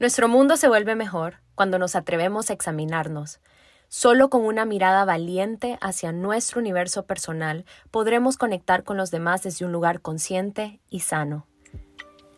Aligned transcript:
Nuestro 0.00 0.28
mundo 0.28 0.56
se 0.56 0.68
vuelve 0.68 0.94
mejor 0.94 1.38
cuando 1.56 1.76
nos 1.76 1.96
atrevemos 1.96 2.50
a 2.50 2.52
examinarnos. 2.52 3.40
Solo 3.88 4.30
con 4.30 4.44
una 4.44 4.64
mirada 4.64 5.04
valiente 5.04 5.76
hacia 5.80 6.12
nuestro 6.12 6.60
universo 6.60 7.04
personal 7.04 7.64
podremos 7.90 8.36
conectar 8.36 8.84
con 8.84 8.96
los 8.96 9.10
demás 9.10 9.42
desde 9.42 9.64
un 9.64 9.72
lugar 9.72 10.00
consciente 10.00 10.80
y 10.88 11.00
sano. 11.00 11.48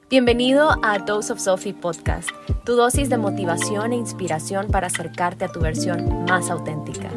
Bienvenido 0.09 0.71
a 0.83 1.01
Dose 1.01 1.35
of 1.35 1.39
Sophie 1.39 1.75
Podcast, 1.75 2.31
tu 2.65 2.77
dosis 2.77 3.11
de 3.11 3.19
motivación 3.19 3.93
e 3.93 3.97
inspiración 3.97 4.69
para 4.69 4.87
acercarte 4.87 5.45
a 5.45 5.53
tu 5.53 5.61
versión 5.61 6.25
más 6.25 6.49
auténtica. 6.49 7.11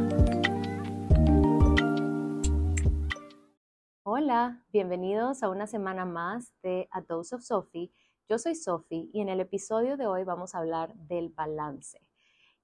Hola, 4.04 4.62
bienvenidos 4.73 5.41
a 5.41 5.48
una 5.48 5.68
semana 5.68 6.04
más 6.04 6.52
de 6.62 6.89
A 6.91 7.00
Dose 7.00 7.34
of 7.34 7.44
Sophie 7.44 7.94
yo 8.30 8.38
soy 8.38 8.55
Sophie 8.55 9.10
y 9.12 9.21
en 9.21 9.30
el 9.30 9.40
episodio 9.40 9.98
de 9.98 10.08
hoy 10.08 10.23
vamos 10.23 10.55
a 10.55 10.60
hablar 10.60 10.94
del 10.96 11.30
balance. 11.30 12.00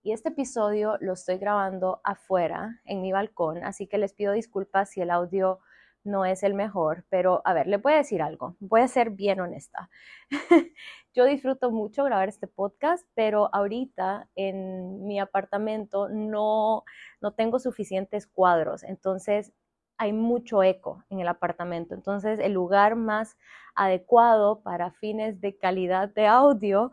Y 0.01 0.13
este 0.13 0.29
episodio 0.29 0.97
lo 1.01 1.13
estoy 1.13 1.37
grabando 1.37 1.99
afuera, 2.03 2.79
en 2.85 3.01
mi 3.01 3.11
balcón, 3.11 3.63
así 3.63 3.87
que 3.87 3.97
les 3.97 4.13
pido 4.13 4.31
disculpas 4.31 4.91
si 4.91 5.01
el 5.01 5.11
audio 5.11 5.59
no 6.05 6.23
es 6.23 6.43
el 6.43 6.53
mejor, 6.53 7.05
pero 7.09 7.41
a 7.43 7.53
ver, 7.53 7.67
le 7.67 7.75
voy 7.75 7.93
a 7.93 7.97
decir 7.97 8.21
algo, 8.21 8.55
voy 8.59 8.81
a 8.81 8.87
ser 8.87 9.09
bien 9.09 9.41
honesta. 9.41 9.89
Yo 11.13 11.25
disfruto 11.25 11.71
mucho 11.71 12.05
grabar 12.05 12.29
este 12.29 12.47
podcast, 12.47 13.05
pero 13.13 13.53
ahorita 13.53 14.29
en 14.35 15.05
mi 15.05 15.19
apartamento 15.19 16.07
no, 16.07 16.85
no 17.19 17.33
tengo 17.33 17.59
suficientes 17.59 18.27
cuadros, 18.27 18.83
entonces 18.83 19.51
hay 19.99 20.13
mucho 20.13 20.63
eco 20.63 21.03
en 21.09 21.19
el 21.19 21.27
apartamento. 21.27 21.93
Entonces, 21.93 22.39
el 22.39 22.53
lugar 22.53 22.95
más 22.95 23.37
adecuado 23.75 24.61
para 24.61 24.91
fines 24.91 25.41
de 25.41 25.57
calidad 25.57 26.09
de 26.09 26.25
audio 26.25 26.91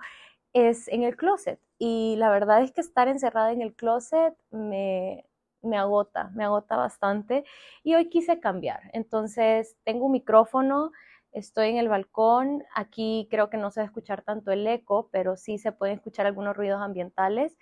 es 0.52 0.88
en 0.88 1.04
el 1.04 1.16
closet. 1.16 1.60
Y 1.78 2.16
la 2.18 2.30
verdad 2.30 2.62
es 2.62 2.72
que 2.72 2.80
estar 2.80 3.08
encerrada 3.08 3.52
en 3.52 3.62
el 3.62 3.74
closet 3.74 4.34
me, 4.50 5.24
me 5.62 5.78
agota, 5.78 6.30
me 6.34 6.44
agota 6.44 6.76
bastante. 6.76 7.44
Y 7.84 7.94
hoy 7.94 8.08
quise 8.10 8.40
cambiar. 8.40 8.80
Entonces, 8.92 9.76
tengo 9.84 10.06
un 10.06 10.12
micrófono, 10.12 10.90
estoy 11.32 11.68
en 11.70 11.76
el 11.76 11.88
balcón. 11.88 12.64
Aquí 12.74 13.28
creo 13.30 13.50
que 13.50 13.56
no 13.56 13.70
se 13.70 13.80
va 13.80 13.84
a 13.84 13.86
escuchar 13.86 14.22
tanto 14.22 14.50
el 14.50 14.66
eco, 14.66 15.08
pero 15.12 15.36
sí 15.36 15.58
se 15.58 15.70
pueden 15.70 15.96
escuchar 15.96 16.26
algunos 16.26 16.56
ruidos 16.56 16.82
ambientales 16.82 17.56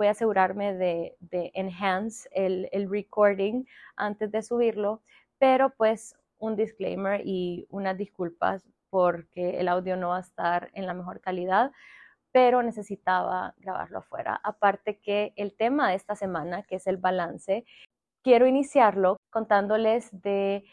voy 0.00 0.06
a 0.06 0.12
asegurarme 0.12 0.72
de, 0.72 1.14
enhance 1.52 2.26
el, 2.32 2.70
el, 2.72 2.88
recording 2.88 3.66
antes 3.96 4.32
de 4.32 4.42
subirlo, 4.42 5.02
pero 5.38 5.74
pues 5.76 6.16
un 6.38 6.56
disclaimer 6.56 7.20
y 7.22 7.66
unas 7.68 7.98
disculpas 7.98 8.66
porque 8.88 9.60
el 9.60 9.68
audio 9.68 9.98
no 9.98 10.08
va 10.08 10.16
a 10.16 10.20
estar 10.20 10.70
en 10.72 10.86
la 10.86 10.94
mejor 10.94 11.20
calidad, 11.20 11.70
pero 12.32 12.62
necesitaba 12.62 13.52
grabarlo 13.58 13.98
afuera. 13.98 14.40
Aparte 14.42 15.00
que 15.00 15.34
el 15.36 15.54
tema 15.54 15.90
de 15.90 15.96
esta 15.96 16.16
semana, 16.16 16.62
que 16.62 16.76
es 16.76 16.86
el 16.86 16.96
balance, 16.96 17.66
quiero 18.22 18.46
iniciarlo 18.46 19.18
contándoles 19.28 20.08
de 20.12 20.64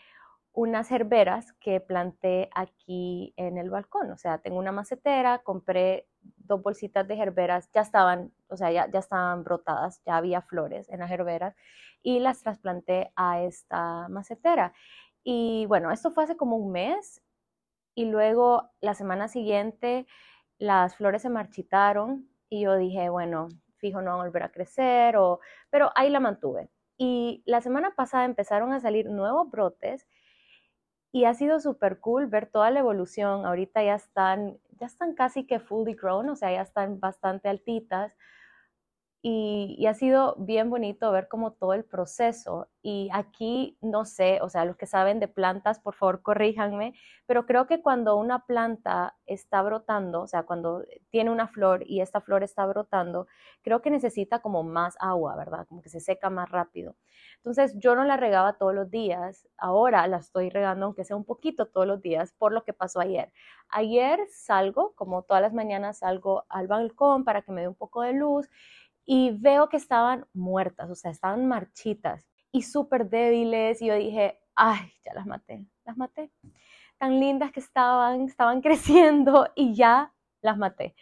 unas 0.53 0.89
herberas 0.89 1.51
que 1.59 1.81
planté 1.81 2.49
aquí 2.55 3.33
en 3.35 3.57
el 3.57 3.69
balcón. 3.69 4.09
O 4.09 4.17
sea, 4.17 4.37
tengo 4.37 4.57
una 4.57 4.71
macetera, 4.71 5.39
compré 5.39 6.07
dos 6.21 6.63
bolsitas 6.63 7.05
de 7.09 7.19
herberas, 7.19 7.69
ya 7.73 7.81
estaban, 7.81 8.31
o 8.49 8.57
sea, 8.57 8.71
ya, 8.71 8.89
ya 8.91 8.99
estaban 8.99 9.43
brotadas, 9.43 10.01
ya 10.05 10.17
había 10.17 10.41
flores 10.41 10.89
en 10.89 10.99
las 10.99 11.11
herberas 11.11 11.55
y 12.03 12.19
las 12.19 12.41
trasplanté 12.41 13.11
a 13.15 13.41
esta 13.41 14.07
macetera. 14.09 14.73
Y 15.23 15.65
bueno, 15.67 15.91
esto 15.91 16.11
fue 16.11 16.23
hace 16.23 16.37
como 16.37 16.55
un 16.55 16.71
mes 16.71 17.21
y 17.95 18.05
luego 18.05 18.69
la 18.81 18.93
semana 18.93 19.27
siguiente 19.27 20.07
las 20.59 20.95
flores 20.95 21.21
se 21.23 21.29
marchitaron 21.29 22.29
y 22.49 22.61
yo 22.61 22.77
dije, 22.77 23.09
bueno, 23.09 23.49
fijo, 23.77 24.01
no 24.01 24.11
van 24.11 24.21
a 24.21 24.23
volver 24.23 24.43
a 24.43 24.51
crecer, 24.51 25.17
o... 25.17 25.39
pero 25.69 25.91
ahí 25.95 26.09
la 26.09 26.19
mantuve. 26.19 26.69
Y 26.97 27.43
la 27.45 27.61
semana 27.61 27.91
pasada 27.95 28.25
empezaron 28.25 28.73
a 28.73 28.79
salir 28.79 29.09
nuevos 29.09 29.49
brotes 29.49 30.07
y 31.11 31.25
ha 31.25 31.33
sido 31.33 31.59
súper 31.59 31.99
cool 31.99 32.27
ver 32.27 32.47
toda 32.47 32.71
la 32.71 32.79
evolución. 32.79 33.45
Ahorita 33.45 33.83
ya 33.83 33.95
están, 33.95 34.59
ya 34.79 34.87
están 34.87 35.13
casi 35.13 35.45
que 35.45 35.59
fully 35.59 35.93
grown, 35.93 36.29
o 36.29 36.35
sea, 36.35 36.51
ya 36.51 36.61
están 36.61 36.99
bastante 36.99 37.49
altitas. 37.49 38.13
Y, 39.21 39.85
ha 39.87 39.93
sido 39.95 40.35
bien 40.37 40.69
bonito 40.69 41.11
ver 41.11 41.27
como 41.27 41.51
todo 41.51 41.73
el 41.73 41.83
proceso. 41.83 42.67
Y 42.83 43.09
aquí, 43.11 43.77
no 43.81 44.05
sé, 44.05 44.39
o 44.41 44.49
sea, 44.49 44.63
los 44.63 44.77
que 44.77 44.85
saben 44.85 45.19
de 45.19 45.27
plantas, 45.27 45.79
por 45.79 45.95
favor, 45.95 46.21
corríjanme, 46.21 46.93
pero 47.25 47.45
creo 47.45 47.67
que 47.67 47.81
cuando 47.81 48.15
una 48.15 48.45
planta 48.45 49.17
está 49.25 49.61
brotando, 49.63 50.21
o 50.21 50.27
sea, 50.27 50.43
cuando 50.43 50.83
tiene 51.09 51.31
una 51.31 51.47
flor 51.47 51.83
y 51.85 52.01
esta 52.01 52.21
flor 52.21 52.43
está 52.43 52.65
brotando, 52.65 53.27
creo 53.63 53.81
que 53.81 53.89
necesita 53.89 54.39
como 54.39 54.63
más 54.63 54.95
agua, 54.99 55.35
¿verdad? 55.35 55.65
Como 55.67 55.81
que 55.81 55.89
se 55.89 55.99
seca 55.99 56.29
más 56.29 56.49
rápido. 56.49 56.95
Entonces, 57.37 57.75
yo 57.79 57.95
no 57.95 58.03
la 58.05 58.17
regaba 58.17 58.57
todos 58.57 58.73
los 58.73 58.89
días, 58.89 59.47
ahora 59.57 60.07
la 60.07 60.17
estoy 60.17 60.49
regando, 60.49 60.85
aunque 60.85 61.03
sea 61.03 61.15
un 61.17 61.25
poquito 61.25 61.65
todos 61.65 61.87
los 61.87 62.01
días, 62.01 62.33
por 62.37 62.51
lo 62.53 62.63
que 62.63 62.73
pasó 62.73 62.99
ayer. 62.99 63.31
Ayer 63.69 64.19
salgo, 64.29 64.93
como 64.95 65.23
todas 65.23 65.41
las 65.41 65.53
mañanas, 65.53 65.99
salgo 65.99 66.45
al 66.49 66.67
balcón 66.67 67.25
para 67.25 67.41
que 67.41 67.51
me 67.51 67.61
dé 67.61 67.67
un 67.67 67.75
poco 67.75 68.01
de 68.01 68.13
luz 68.13 68.49
y 69.07 69.31
veo 69.31 69.69
que 69.69 69.77
estaban 69.77 70.27
muertas, 70.33 70.89
o 70.91 70.95
sea, 70.95 71.11
estaban 71.11 71.47
marchitas 71.47 72.27
y 72.51 72.63
súper 72.63 73.09
débiles. 73.09 73.81
Y 73.81 73.87
yo 73.87 73.95
dije, 73.95 74.37
ay, 74.53 74.91
ya 75.05 75.13
las 75.13 75.25
maté, 75.25 75.65
las 75.85 75.95
maté. 75.97 76.29
Tan 76.97 77.19
lindas 77.19 77.53
que 77.53 77.61
estaban, 77.61 78.23
estaban 78.23 78.61
creciendo 78.63 79.47
y 79.55 79.73
ya 79.75 80.13
las 80.41 80.57
maté. 80.57 80.93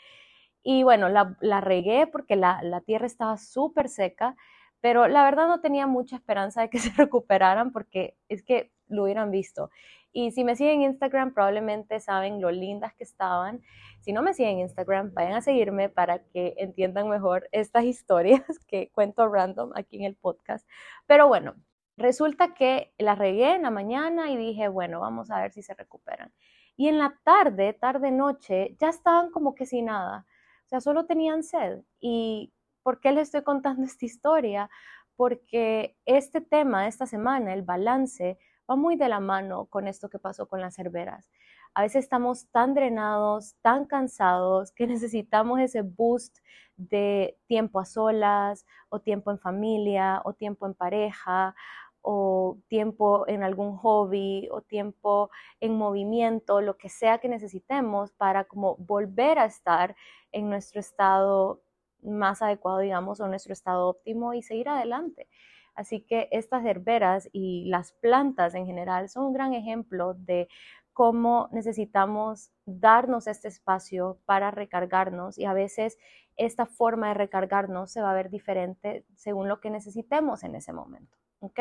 Y 0.64 0.84
bueno, 0.84 1.10
la, 1.10 1.36
la 1.42 1.62
regué 1.62 2.06
porque 2.08 2.36
la, 2.36 2.62
la 2.64 2.82
tierra 2.82 3.08
estaba 3.08 3.38
súper 3.38 3.90
seca, 3.90 4.36
pero 4.82 5.08
la 5.08 5.24
verdad 5.24 5.48
no 5.48 5.62
tenía 5.62 5.88
mucha 5.88 6.16
esperanza 6.16 6.62
de 6.62 6.70
que 6.70 6.80
se 6.80 6.92
recuperaran 6.92 7.72
porque 7.72 8.18
es 8.30 8.44
que 8.44 8.72
lo 8.88 9.04
hubieran 9.04 9.32
visto. 9.32 9.72
Y 10.18 10.32
si 10.32 10.46
me 10.46 10.56
siguen 10.56 10.76
en 10.76 10.92
Instagram, 10.92 11.34
probablemente 11.34 12.00
saben 12.00 12.40
lo 12.40 12.50
lindas 12.50 12.94
que 12.94 13.04
estaban. 13.04 13.62
Si 14.00 14.14
no 14.14 14.22
me 14.22 14.34
siguen 14.34 14.54
en 14.54 14.60
Instagram, 14.62 15.14
vayan 15.14 15.34
a 15.34 15.42
seguirme 15.42 15.90
para 15.90 16.20
que 16.20 16.54
entiendan 16.58 17.10
mejor 17.10 17.50
estas 17.52 17.84
historias 17.94 18.42
que 18.66 18.90
cuento 18.94 19.28
random 19.28 19.74
aquí 19.76 19.98
en 19.98 20.06
el 20.06 20.16
podcast. 20.16 20.66
Pero 21.06 21.28
bueno, 21.28 21.56
resulta 21.98 22.54
que 22.54 22.94
las 22.98 23.18
regué 23.18 23.56
en 23.56 23.64
la 23.64 23.72
mañana 23.72 24.32
y 24.32 24.38
dije, 24.38 24.70
bueno, 24.70 25.02
vamos 25.02 25.32
a 25.32 25.42
ver 25.42 25.52
si 25.52 25.62
se 25.62 25.74
recuperan. 25.74 26.32
Y 26.78 26.88
en 26.88 26.98
la 26.98 27.20
tarde, 27.26 27.74
tarde-noche, 27.74 28.78
ya 28.80 28.88
estaban 28.88 29.32
como 29.32 29.54
que 29.54 29.66
sin 29.66 29.88
nada. 29.88 30.26
O 30.64 30.70
sea, 30.70 30.80
solo 30.80 31.08
tenían 31.08 31.44
sed. 31.44 31.82
¿Y 32.00 32.54
por 32.84 33.02
qué 33.02 33.12
les 33.12 33.24
estoy 33.24 33.44
contando 33.44 33.84
esta 33.84 34.06
historia? 34.06 34.70
Porque 35.18 35.98
este 36.06 36.40
tema, 36.40 36.88
esta 36.88 37.06
semana, 37.06 37.54
el 37.54 37.64
balance, 37.64 38.38
va 38.70 38.76
muy 38.76 38.96
de 38.96 39.10
la 39.10 39.20
mano 39.20 39.66
con 39.66 39.88
esto 39.88 40.10
que 40.10 40.20
pasó 40.20 40.48
con 40.48 40.62
las 40.62 40.76
cerveras. 40.76 41.30
A 41.74 41.82
veces 41.84 42.04
estamos 42.06 42.48
tan 42.52 42.74
drenados, 42.74 43.56
tan 43.62 43.86
cansados, 43.86 44.72
que 44.72 44.88
necesitamos 44.88 45.60
ese 45.60 45.82
boost 45.82 46.38
de 46.78 47.38
tiempo 47.48 47.80
a 47.80 47.86
solas, 47.86 48.66
o 48.90 49.00
tiempo 49.00 49.32
en 49.32 49.40
familia, 49.40 50.22
o 50.26 50.34
tiempo 50.34 50.66
en 50.66 50.74
pareja, 50.74 51.56
o 52.02 52.60
tiempo 52.68 53.28
en 53.28 53.44
algún 53.44 53.76
hobby, 53.78 54.48
o 54.52 54.62
tiempo 54.62 55.32
en 55.60 55.76
movimiento, 55.76 56.62
lo 56.62 56.78
que 56.78 56.90
sea 56.90 57.18
que 57.18 57.28
necesitemos 57.30 58.12
para 58.12 58.44
como 58.44 58.76
volver 58.78 59.40
a 59.40 59.46
estar 59.46 59.96
en 60.32 60.50
nuestro 60.50 60.80
estado 60.80 61.62
más 62.04 62.42
adecuado, 62.42 62.80
digamos, 62.80 63.20
o 63.20 63.28
nuestro 63.28 63.54
estado 63.54 63.88
óptimo 63.88 64.34
y 64.34 64.44
seguir 64.44 64.70
adelante. 64.70 65.28
Así 65.76 66.02
que 66.02 66.30
estas 66.32 66.66
herberas 66.66 67.30
y 67.32 67.66
las 67.66 67.92
plantas 67.94 68.56
en 68.56 68.66
general 68.66 69.10
son 69.10 69.26
un 69.26 69.34
gran 69.34 69.54
ejemplo 69.54 70.14
de 70.14 70.48
cómo 70.94 71.50
necesitamos 71.52 72.52
darnos 72.66 73.28
este 73.28 73.50
espacio 73.50 74.20
para 74.26 74.52
recargarnos 74.52 75.38
y 75.38 75.46
a 75.46 75.54
veces 75.54 75.98
esta 76.38 76.66
forma 76.66 77.10
de 77.10 77.16
recargarnos 77.16 77.92
se 77.92 78.02
va 78.02 78.12
a 78.12 78.16
ver 78.16 78.30
diferente 78.30 79.06
según 79.16 79.50
lo 79.50 79.60
que 79.60 79.70
necesitemos 79.70 80.44
en 80.44 80.56
ese 80.56 80.72
momento. 80.72 81.18
¿ok? 81.40 81.60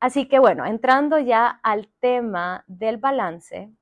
Así 0.00 0.28
que 0.28 0.38
bueno, 0.38 0.66
entrando 0.66 1.18
ya 1.18 1.48
al 1.62 1.88
tema 2.00 2.64
del 2.66 2.98
balance, 2.98 3.72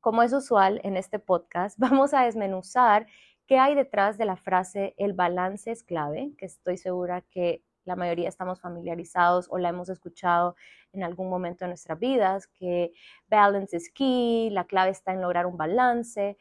como 0.00 0.22
es 0.22 0.32
usual 0.32 0.80
en 0.84 0.96
este 0.96 1.18
podcast, 1.18 1.78
vamos 1.78 2.14
a 2.14 2.22
desmenuzar 2.24 3.06
qué 3.46 3.58
hay 3.58 3.74
detrás 3.74 4.18
de 4.18 4.26
la 4.26 4.36
frase 4.36 4.94
el 4.98 5.12
balance 5.12 5.70
es 5.70 5.82
clave, 5.82 6.32
que 6.38 6.46
estoy 6.46 6.76
segura 6.76 7.22
que 7.30 7.62
la 7.88 7.96
mayoría 7.96 8.28
estamos 8.28 8.60
familiarizados 8.60 9.48
o 9.50 9.58
la 9.58 9.70
hemos 9.70 9.88
escuchado 9.88 10.54
en 10.92 11.02
algún 11.02 11.28
momento 11.28 11.64
de 11.64 11.70
nuestras 11.70 11.98
vidas, 11.98 12.46
que 12.46 12.92
balance 13.28 13.76
is 13.76 13.90
key, 13.92 14.50
la 14.50 14.64
clave 14.64 14.90
está 14.90 15.12
en 15.12 15.20
lograr 15.20 15.46
un 15.46 15.56
balance 15.56 16.36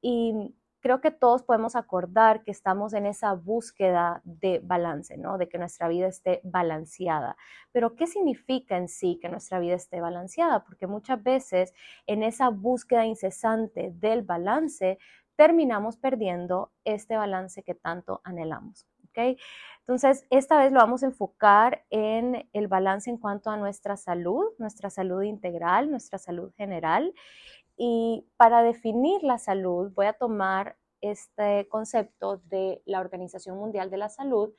y 0.00 0.54
creo 0.80 1.00
que 1.00 1.10
todos 1.10 1.42
podemos 1.44 1.76
acordar 1.76 2.42
que 2.42 2.50
estamos 2.50 2.92
en 2.92 3.06
esa 3.06 3.34
búsqueda 3.34 4.20
de 4.24 4.60
balance, 4.62 5.16
¿no? 5.16 5.38
De 5.38 5.48
que 5.48 5.58
nuestra 5.58 5.88
vida 5.88 6.08
esté 6.08 6.40
balanceada. 6.44 7.36
Pero 7.70 7.94
¿qué 7.94 8.06
significa 8.06 8.76
en 8.76 8.88
sí 8.88 9.18
que 9.20 9.28
nuestra 9.28 9.60
vida 9.60 9.74
esté 9.74 10.00
balanceada? 10.00 10.64
Porque 10.64 10.86
muchas 10.86 11.22
veces 11.22 11.72
en 12.06 12.22
esa 12.22 12.48
búsqueda 12.48 13.06
incesante 13.06 13.92
del 13.94 14.22
balance 14.22 14.98
terminamos 15.36 15.96
perdiendo 15.96 16.72
este 16.84 17.16
balance 17.16 17.62
que 17.62 17.74
tanto 17.74 18.20
anhelamos. 18.24 18.91
¿Okay? 19.12 19.36
Entonces, 19.80 20.26
esta 20.30 20.58
vez 20.58 20.72
lo 20.72 20.78
vamos 20.78 21.02
a 21.02 21.06
enfocar 21.06 21.84
en 21.90 22.48
el 22.52 22.68
balance 22.68 23.10
en 23.10 23.18
cuanto 23.18 23.50
a 23.50 23.56
nuestra 23.56 23.96
salud, 23.96 24.44
nuestra 24.58 24.90
salud 24.90 25.22
integral, 25.22 25.90
nuestra 25.90 26.18
salud 26.18 26.52
general. 26.56 27.14
Y 27.76 28.26
para 28.36 28.62
definir 28.62 29.22
la 29.22 29.38
salud, 29.38 29.92
voy 29.94 30.06
a 30.06 30.12
tomar 30.12 30.76
este 31.00 31.68
concepto 31.68 32.38
de 32.44 32.80
la 32.86 33.00
Organización 33.00 33.58
Mundial 33.58 33.90
de 33.90 33.96
la 33.96 34.08
Salud. 34.08 34.54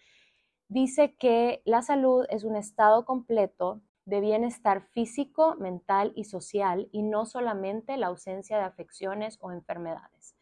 Dice 0.68 1.16
que 1.16 1.62
la 1.66 1.82
salud 1.82 2.26
es 2.30 2.44
un 2.44 2.56
estado 2.56 3.06
completo 3.06 3.82
de 4.06 4.20
bienestar 4.20 4.82
físico, 4.92 5.56
mental 5.56 6.12
y 6.16 6.26
social 6.26 6.90
y 6.92 7.04
no 7.04 7.26
solamente 7.26 7.96
la 7.96 8.08
ausencia 8.08 8.58
de 8.58 8.64
afecciones 8.64 9.38
o 9.40 9.52
enfermedades. 9.52 10.36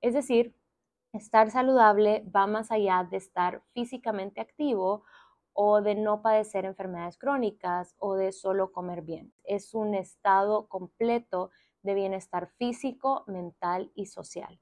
Es 0.00 0.14
decir, 0.14 0.54
estar 1.12 1.50
saludable 1.50 2.24
va 2.34 2.46
más 2.46 2.70
allá 2.70 3.06
de 3.10 3.16
estar 3.16 3.62
físicamente 3.72 4.40
activo 4.40 5.04
o 5.52 5.82
de 5.82 5.94
no 5.94 6.22
padecer 6.22 6.64
enfermedades 6.64 7.18
crónicas 7.18 7.94
o 7.98 8.14
de 8.14 8.32
solo 8.32 8.72
comer 8.72 9.02
bien. 9.02 9.32
Es 9.44 9.74
un 9.74 9.94
estado 9.94 10.68
completo 10.68 11.50
de 11.82 11.94
bienestar 11.94 12.50
físico, 12.56 13.24
mental 13.26 13.90
y 13.94 14.06
social. 14.06 14.60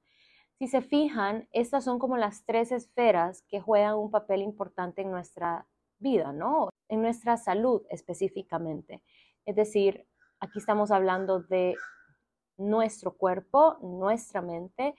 Si 0.59 0.67
se 0.67 0.81
fijan, 0.81 1.49
estas 1.53 1.85
son 1.85 1.99
como 1.99 2.17
las 2.17 2.45
tres 2.45 2.73
esferas 2.73 3.43
que 3.43 3.61
juegan 3.61 3.97
un 3.97 4.11
papel 4.11 4.43
importante 4.43 5.03
en 5.03 5.11
nuestra 5.11 5.69
vida, 5.99 6.33
¿no? 6.33 6.71
En 6.89 7.03
nuestra 7.03 7.37
salud 7.37 7.83
específicamente. 7.91 9.03
Es 9.45 9.55
decir, 9.55 10.06
aquí 10.41 10.59
estamos 10.59 10.91
hablando 10.91 11.41
de 11.41 11.77
nuestro 12.56 13.17
cuerpo, 13.17 13.77
nuestra 13.83 14.43
mente, 14.43 14.95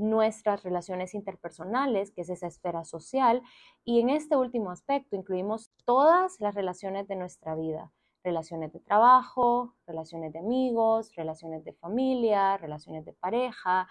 nuestras 0.00 0.62
relaciones 0.62 1.14
interpersonales, 1.14 2.10
que 2.10 2.22
es 2.22 2.30
esa 2.30 2.46
esfera 2.46 2.84
social, 2.84 3.42
y 3.84 4.00
en 4.00 4.10
este 4.10 4.36
último 4.36 4.70
aspecto 4.70 5.16
incluimos 5.16 5.70
todas 5.84 6.40
las 6.40 6.54
relaciones 6.54 7.06
de 7.08 7.16
nuestra 7.16 7.54
vida, 7.54 7.92
relaciones 8.24 8.72
de 8.72 8.80
trabajo, 8.80 9.76
relaciones 9.86 10.32
de 10.32 10.40
amigos, 10.40 11.14
relaciones 11.14 11.64
de 11.64 11.72
familia, 11.74 12.56
relaciones 12.56 13.04
de 13.04 13.12
pareja, 13.12 13.88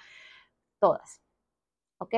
todas. 0.80 1.22
¿Ok? 2.02 2.14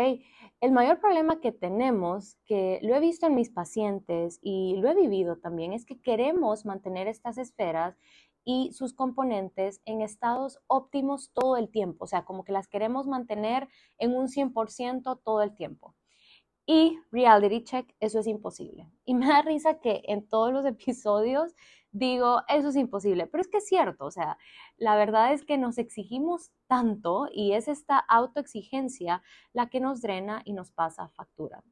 El 0.60 0.74
mayor 0.74 1.00
problema 1.00 1.40
que 1.40 1.52
tenemos, 1.52 2.38
que 2.46 2.80
lo 2.84 2.94
he 2.94 3.00
visto 3.00 3.26
en 3.26 3.34
mis 3.34 3.50
pacientes 3.50 4.38
y 4.44 4.76
lo 4.78 4.88
he 4.90 4.94
vivido 4.94 5.38
también, 5.38 5.74
es 5.74 5.86
que 5.86 6.00
queremos 6.00 6.66
mantener 6.66 7.08
estas 7.08 7.40
esferas 7.40 7.98
y 8.44 8.72
sus 8.74 8.94
componentes 8.94 9.82
en 9.86 10.02
estados 10.02 10.60
óptimos 10.68 11.32
todo 11.34 11.58
el 11.58 11.70
tiempo, 11.70 12.06
o 12.06 12.08
sea, 12.08 12.26
como 12.26 12.44
que 12.44 12.52
las 12.52 12.68
queremos 12.68 13.08
mantener 13.08 13.68
en 13.98 14.16
un 14.16 14.28
100% 14.28 15.22
todo 15.24 15.42
el 15.42 15.54
tiempo. 15.56 15.96
Y 16.66 17.00
reality 17.12 17.64
check, 17.64 17.96
eso 18.00 18.20
es 18.20 18.28
imposible. 18.28 18.88
Y 19.04 19.16
me 19.16 19.28
da 19.28 19.42
risa 19.42 19.80
que 19.80 20.04
en 20.06 20.28
todos 20.28 20.54
los 20.54 20.66
episodios 20.66 21.54
digo, 21.92 22.42
eso 22.48 22.70
es 22.70 22.76
imposible, 22.76 23.28
pero 23.28 23.42
es 23.42 23.48
que 23.50 23.58
es 23.58 23.68
cierto, 23.68 24.06
o 24.06 24.12
sea, 24.12 24.38
la 24.78 24.96
verdad 24.96 25.34
es 25.34 25.44
que 25.44 25.58
nos 25.58 25.78
exigimos 25.78 26.52
tanto 26.68 27.28
y 27.34 27.54
es 27.54 27.68
esta 27.68 28.00
autoexigencia 28.00 29.22
la 29.54 29.70
que 29.70 29.82
nos 29.82 30.02
drena 30.02 30.42
y 30.46 30.54
nos 30.54 30.72
pasa 30.72 31.10
factura. 31.10 31.64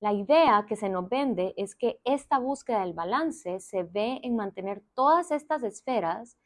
La 0.00 0.14
idea 0.14 0.64
que 0.66 0.76
se 0.76 0.88
nos 0.88 1.10
vende 1.10 1.52
es 1.58 1.74
que 1.74 2.00
esta 2.04 2.38
búsqueda 2.38 2.80
del 2.80 2.94
balance 2.94 3.60
se 3.60 3.82
ve 3.82 4.18
en 4.22 4.34
mantener 4.34 4.82
todas 4.94 5.30
estas 5.30 5.62
esferas 5.62 6.38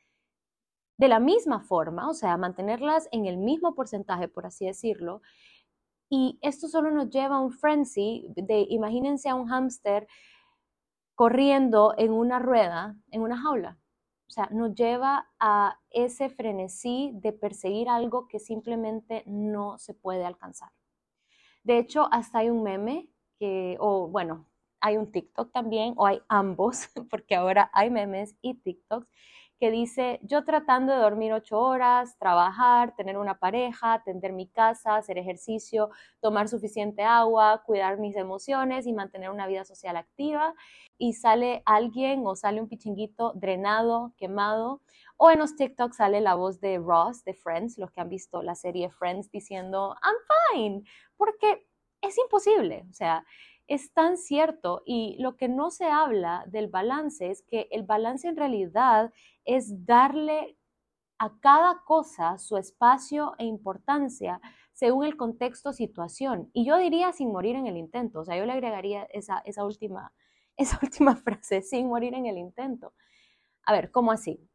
de 0.99 1.07
la 1.07 1.21
misma 1.21 1.61
forma, 1.61 2.09
o 2.09 2.15
sea, 2.15 2.37
mantenerlas 2.37 3.09
en 3.13 3.27
el 3.27 3.37
mismo 3.37 3.75
porcentaje, 3.77 4.27
por 4.27 4.45
así 4.45 4.67
decirlo. 4.67 5.23
Y 6.11 6.39
esto 6.43 6.67
solo 6.67 6.91
nos 6.91 7.11
lleva 7.11 7.37
a 7.37 7.41
un 7.41 7.53
frenzy 7.53 8.27
de, 8.35 8.67
imagínense 8.71 9.29
a 9.29 9.37
un 9.37 9.47
hámster 9.47 10.09
corriendo 11.15 11.95
en 11.97 12.13
una 12.13 12.41
rueda, 12.41 12.97
en 13.13 13.23
una 13.23 13.41
jaula. 13.41 13.79
O 14.27 14.31
sea, 14.31 14.49
nos 14.51 14.75
lleva 14.75 15.29
a 15.39 15.79
ese 15.91 16.29
frenesí 16.29 17.13
de 17.15 17.33
perseguir 17.33 17.89
algo 17.89 18.27
que 18.27 18.41
simplemente 18.41 19.23
no 19.27 19.79
se 19.79 19.95
puede 19.95 20.25
alcanzar. 20.25 20.73
De 21.63 21.79
hecho, 21.79 22.09
hasta 22.11 22.39
hay 22.41 22.51
un 22.51 22.63
meme 22.63 23.14
que, 23.39 23.77
o 23.81 24.09
bueno, 24.09 24.47
hay 24.81 24.99
un 24.99 25.11
TikTok 25.11 25.51
también, 25.51 25.95
o 25.97 26.07
hay 26.07 26.21
ambos, 26.29 26.89
porque 27.11 27.35
ahora 27.35 27.71
hay 27.73 27.91
memes 27.91 28.37
y 28.43 28.55
TikToks, 28.55 29.11
que 29.59 29.71
dice, 29.71 30.21
yo 30.23 30.45
tratando 30.45 30.93
de 30.93 30.99
dormir 30.99 31.33
ocho 31.33 31.59
horas, 31.59 32.19
trabajar, 32.19 32.95
tener 32.97 33.17
una 33.17 33.39
pareja, 33.39 33.95
atender 33.95 34.33
mi 34.33 34.49
casa, 34.49 34.97
hacer 34.97 35.17
ejercicio, 35.17 35.91
tomar 36.21 36.49
suficiente 36.49 37.03
agua, 37.03 37.63
cuidar 37.65 37.99
mis 37.99 38.17
emociones 38.17 38.87
y 38.87 38.93
mantener 38.93 39.31
una 39.31 39.47
vida 39.47 39.65
social 39.65 39.97
activa, 39.97 40.55
y 40.99 41.15
sale 41.15 41.63
alguien 41.65 42.27
o 42.27 42.37
sale 42.37 42.61
un 42.61 42.69
pichinguito 42.69 43.33
drenado, 43.35 44.13
quemado, 44.19 44.83
o 45.17 45.31
en 45.31 45.39
los 45.39 45.57
TikToks 45.57 45.97
sale 45.97 46.21
la 46.21 46.35
voz 46.35 46.61
de 46.61 46.79
Ross 46.79 47.25
de 47.25 47.33
Friends, 47.33 47.79
los 47.79 47.91
que 47.91 48.01
han 48.01 48.09
visto 48.09 48.43
la 48.43 48.57
serie 48.57 48.91
Friends, 48.91 49.31
diciendo, 49.31 49.97
I'm 50.03 50.17
fine, 50.53 50.85
porque 51.17 51.67
es 52.07 52.19
imposible, 52.19 52.87
o 52.91 52.93
sea, 52.93 53.25
es 53.67 53.93
tan 53.93 54.17
cierto 54.17 54.83
y 54.85 55.17
lo 55.19 55.37
que 55.37 55.49
no 55.49 55.71
se 55.71 55.87
habla 55.87 56.45
del 56.47 56.69
balance 56.69 57.31
es 57.31 57.43
que 57.43 57.69
el 57.71 57.83
balance 57.83 58.29
en 58.29 58.37
realidad 58.37 59.13
es 59.45 59.87
darle 59.87 60.59
a 61.19 61.39
cada 61.41 61.83
cosa 61.85 62.39
su 62.39 62.57
espacio 62.57 63.35
e 63.39 63.45
importancia 63.45 64.41
según 64.73 65.05
el 65.05 65.17
contexto, 65.17 65.73
situación. 65.73 66.51
Y 66.53 66.67
yo 66.67 66.77
diría 66.77 67.13
sin 67.13 67.33
morir 67.33 67.57
en 67.57 67.67
el 67.67 67.77
intento, 67.77 68.21
o 68.21 68.25
sea, 68.25 68.37
yo 68.37 68.45
le 68.45 68.53
agregaría 68.53 69.05
esa, 69.05 69.39
esa, 69.45 69.65
última, 69.65 70.13
esa 70.57 70.79
última 70.83 71.17
frase, 71.17 71.63
sin 71.63 71.89
morir 71.89 72.15
en 72.15 72.27
el 72.27 72.37
intento. 72.37 72.93
A 73.65 73.73
ver, 73.73 73.91
¿cómo 73.91 74.13
así? 74.13 74.47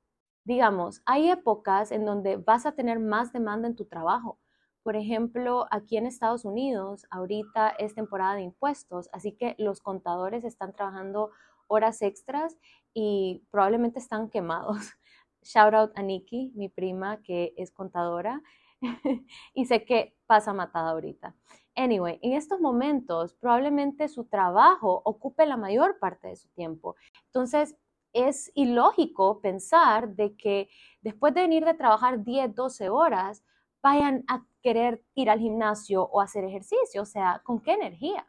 Digamos, 0.43 1.01
hay 1.05 1.29
épocas 1.29 1.91
en 1.91 2.05
donde 2.05 2.37
vas 2.37 2.65
a 2.65 2.73
tener 2.73 2.99
más 2.99 3.33
demanda 3.33 3.67
en 3.67 3.75
tu 3.75 3.85
trabajo 3.85 4.39
por 4.83 4.95
ejemplo, 4.95 5.67
aquí 5.71 5.97
en 5.97 6.05
Estados 6.05 6.45
Unidos, 6.45 7.05
ahorita 7.09 7.69
es 7.69 7.95
temporada 7.95 8.35
de 8.35 8.41
impuestos, 8.41 9.09
así 9.13 9.33
que 9.33 9.55
los 9.57 9.81
contadores 9.81 10.43
están 10.43 10.73
trabajando 10.73 11.31
horas 11.67 12.01
extras 12.01 12.57
y 12.93 13.43
probablemente 13.51 13.99
están 13.99 14.29
quemados. 14.29 14.77
Shout 15.43 15.73
out 15.73 15.91
a 15.95 16.01
Nikki, 16.01 16.51
mi 16.55 16.69
prima 16.69 17.21
que 17.21 17.53
es 17.57 17.71
contadora, 17.71 18.41
y 19.53 19.65
sé 19.65 19.85
que 19.85 20.15
pasa 20.25 20.53
matada 20.53 20.91
ahorita. 20.91 21.35
Anyway, 21.75 22.19
en 22.21 22.33
estos 22.33 22.59
momentos 22.59 23.33
probablemente 23.35 24.07
su 24.07 24.25
trabajo 24.25 25.01
ocupe 25.05 25.45
la 25.45 25.57
mayor 25.57 25.99
parte 25.99 26.27
de 26.27 26.35
su 26.35 26.49
tiempo. 26.49 26.95
Entonces, 27.27 27.75
es 28.13 28.51
ilógico 28.55 29.39
pensar 29.39 30.15
de 30.15 30.35
que 30.35 30.69
después 31.01 31.33
de 31.33 31.41
venir 31.41 31.63
de 31.63 31.75
trabajar 31.75 32.23
10, 32.23 32.55
12 32.55 32.89
horas, 32.89 33.43
vayan 33.81 34.23
a 34.27 34.45
querer 34.61 35.03
ir 35.15 35.29
al 35.29 35.39
gimnasio 35.39 36.03
o 36.03 36.21
hacer 36.21 36.43
ejercicio, 36.43 37.01
o 37.01 37.05
sea, 37.05 37.41
¿con 37.43 37.61
qué 37.61 37.73
energía? 37.73 38.27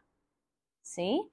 ¿Sí? 0.81 1.31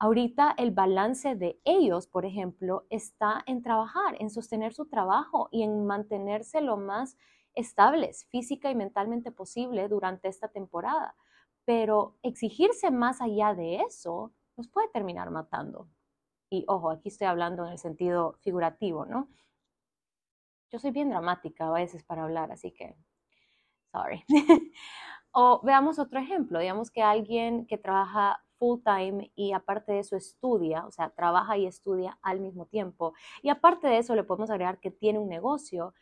Ahorita 0.00 0.54
el 0.56 0.70
balance 0.70 1.34
de 1.34 1.60
ellos, 1.64 2.06
por 2.06 2.24
ejemplo, 2.24 2.86
está 2.88 3.42
en 3.46 3.62
trabajar, 3.62 4.16
en 4.20 4.30
sostener 4.30 4.72
su 4.72 4.86
trabajo 4.88 5.48
y 5.50 5.62
en 5.64 5.86
mantenerse 5.86 6.60
lo 6.60 6.76
más 6.76 7.16
estables 7.54 8.26
física 8.26 8.70
y 8.70 8.76
mentalmente 8.76 9.32
posible 9.32 9.88
durante 9.88 10.28
esta 10.28 10.48
temporada. 10.48 11.16
Pero 11.64 12.16
exigirse 12.22 12.90
más 12.92 13.20
allá 13.20 13.54
de 13.54 13.80
eso 13.80 14.32
nos 14.56 14.68
puede 14.68 14.88
terminar 14.88 15.30
matando. 15.30 15.88
Y 16.48 16.64
ojo, 16.68 16.90
aquí 16.90 17.08
estoy 17.08 17.26
hablando 17.26 17.66
en 17.66 17.72
el 17.72 17.78
sentido 17.78 18.38
figurativo, 18.40 19.04
¿no? 19.04 19.28
Yo 20.70 20.78
soy 20.78 20.92
bien 20.92 21.10
dramática 21.10 21.68
a 21.68 21.72
veces 21.72 22.04
para 22.04 22.22
hablar, 22.24 22.52
así 22.52 22.72
que 22.72 22.96
o 25.32 25.60
veamos 25.62 25.98
otro 25.98 26.20
ejemplo, 26.20 26.58
digamos 26.58 26.90
que 26.90 27.02
alguien 27.02 27.66
que 27.66 27.78
trabaja 27.78 28.42
full 28.58 28.80
time 28.84 29.30
y 29.34 29.52
aparte 29.52 29.92
de 29.92 30.00
eso 30.00 30.16
estudia, 30.16 30.84
o 30.86 30.90
sea, 30.90 31.10
trabaja 31.10 31.56
y 31.56 31.66
estudia 31.66 32.18
al 32.22 32.40
mismo 32.40 32.66
tiempo. 32.66 33.14
Y 33.42 33.48
aparte 33.48 33.86
de 33.86 33.98
eso 33.98 34.14
le 34.14 34.24
podemos 34.24 34.50
agregar 34.50 34.80
que 34.80 34.90
tiene 34.90 35.18
un 35.18 35.28
negocio 35.28 35.94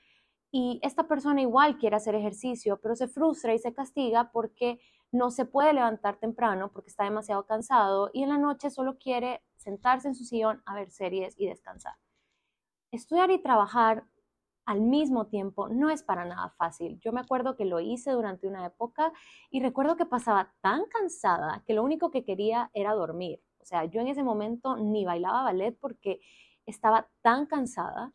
y 0.51 0.81
esta 0.83 1.07
persona 1.07 1.43
igual 1.43 1.77
quiere 1.77 1.97
hacer 1.97 2.15
ejercicio, 2.15 2.79
pero 2.81 2.97
se 2.97 3.09
frustra 3.09 3.55
y 3.55 3.59
se 3.59 3.75
castiga 3.75 4.31
porque 4.33 4.81
no 5.13 5.31
se 5.31 5.45
puede 5.45 5.73
levantar 5.73 6.17
temprano 6.17 6.71
porque 6.73 6.91
está 6.91 7.05
demasiado 7.05 7.45
cansado 7.47 8.11
y 8.13 8.23
en 8.23 8.31
la 8.31 8.39
noche 8.39 8.71
solo 8.71 8.97
quiere 8.99 9.43
sentarse 9.57 10.09
en 10.09 10.15
su 10.15 10.25
sillón 10.25 10.63
a 10.65 10.75
ver 10.75 10.91
series 10.91 11.35
y 11.39 11.47
descansar. 11.47 11.95
Estudiar 12.91 13.31
y 13.31 13.43
trabajar 13.43 14.05
al 14.67 14.81
mismo 14.81 15.27
tiempo 15.27 15.69
no 15.69 15.91
es 15.91 16.03
para 16.03 16.25
nada 16.25 16.51
fácil. 16.59 16.99
Yo 17.01 17.13
me 17.13 17.21
acuerdo 17.21 17.57
que 17.57 17.65
lo 17.65 17.81
hice 17.81 18.11
durante 18.11 18.47
una 18.47 18.67
época 18.67 19.13
y 19.51 19.61
recuerdo 19.61 19.97
que 19.97 20.07
pasaba 20.07 20.53
tan 20.61 20.85
cansada 20.87 21.63
que 21.67 21.75
lo 21.75 21.83
único 21.83 22.11
que 22.11 22.25
quería 22.25 22.71
era 22.75 22.93
dormir. 22.95 23.41
O 23.61 23.65
sea, 23.65 23.85
yo 23.85 24.01
en 24.01 24.09
ese 24.09 24.23
momento 24.23 24.77
ni 24.77 25.05
bailaba 25.05 25.45
ballet 25.45 25.77
porque 25.81 26.21
estaba 26.67 27.09
tan 27.23 27.47
cansada 27.47 28.13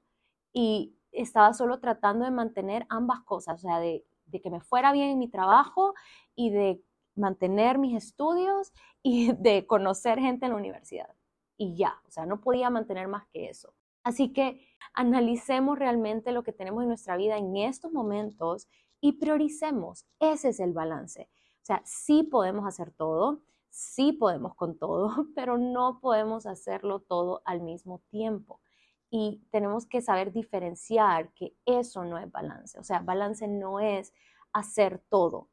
y 0.54 0.96
estaba 1.12 1.54
solo 1.54 1.80
tratando 1.80 2.26
de 2.26 2.32
mantener 2.32 2.86
ambas 2.90 3.22
cosas, 3.22 3.56
o 3.56 3.68
sea, 3.68 3.80
de 3.80 4.06
que 4.42 4.50
me 4.50 4.62
fuera 4.62 4.92
bien 4.92 5.10
en 5.10 5.20
mi 5.20 5.30
trabajo 5.30 5.94
y 6.36 6.52
de 6.52 6.82
mantener 7.16 7.78
mis 7.78 7.96
estudios 7.96 8.74
y 9.04 9.34
de 9.40 9.66
conocer 9.68 10.20
gente 10.20 10.46
en 10.46 10.52
la 10.52 10.58
universidad. 10.58 11.16
Y 11.58 11.76
ya, 11.76 12.02
o 12.08 12.12
sea, 12.12 12.26
no 12.26 12.42
podía 12.42 12.70
mantener 12.70 13.08
más 13.08 13.28
que 13.28 13.50
eso. 13.50 13.74
Así 14.04 14.34
que 14.34 14.62
analicemos 14.94 15.78
realmente 15.78 16.32
lo 16.32 16.44
que 16.44 16.54
tenemos 16.54 16.82
en 16.84 16.90
nuestra 16.90 17.18
vida 17.18 17.38
en 17.38 17.56
estos 17.58 17.92
momentos 17.92 18.68
y 19.00 19.14
prioricemos. 19.14 20.06
Ese 20.20 20.50
es 20.50 20.60
el 20.60 20.74
balance. 20.74 21.30
O 21.62 21.66
sea, 21.66 21.82
sí 21.86 22.24
podemos 22.24 22.66
hacer 22.66 22.92
todo, 22.92 23.42
sí 23.70 24.14
podemos 24.14 24.56
con 24.56 24.78
todo, 24.78 25.28
pero 25.36 25.58
no 25.58 26.00
podemos 26.00 26.46
hacerlo 26.46 27.00
todo 27.00 27.42
al 27.46 27.62
mismo 27.62 28.00
tiempo. 28.10 28.62
Y 29.10 29.44
tenemos 29.52 29.86
que 29.86 30.02
saber 30.02 30.32
diferenciar 30.32 31.34
que 31.34 31.56
eso 31.66 32.06
no 32.06 32.18
es 32.18 32.32
balance. 32.32 32.80
O 32.80 32.84
sea, 32.84 33.00
balance 33.00 33.48
no 33.48 33.80
es 33.80 34.14
hacer 34.54 35.00
todo. 35.10 35.50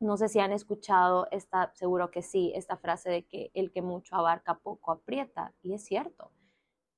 No 0.00 0.16
sé 0.16 0.28
si 0.28 0.40
han 0.40 0.52
escuchado 0.52 1.26
esta, 1.30 1.72
seguro 1.74 2.10
que 2.10 2.22
sí, 2.22 2.52
esta 2.54 2.76
frase 2.76 3.10
de 3.10 3.26
que 3.26 3.50
el 3.54 3.72
que 3.72 3.82
mucho 3.82 4.14
abarca 4.16 4.58
poco 4.58 4.92
aprieta. 4.92 5.54
Y 5.62 5.74
es 5.74 5.84
cierto. 5.84 6.32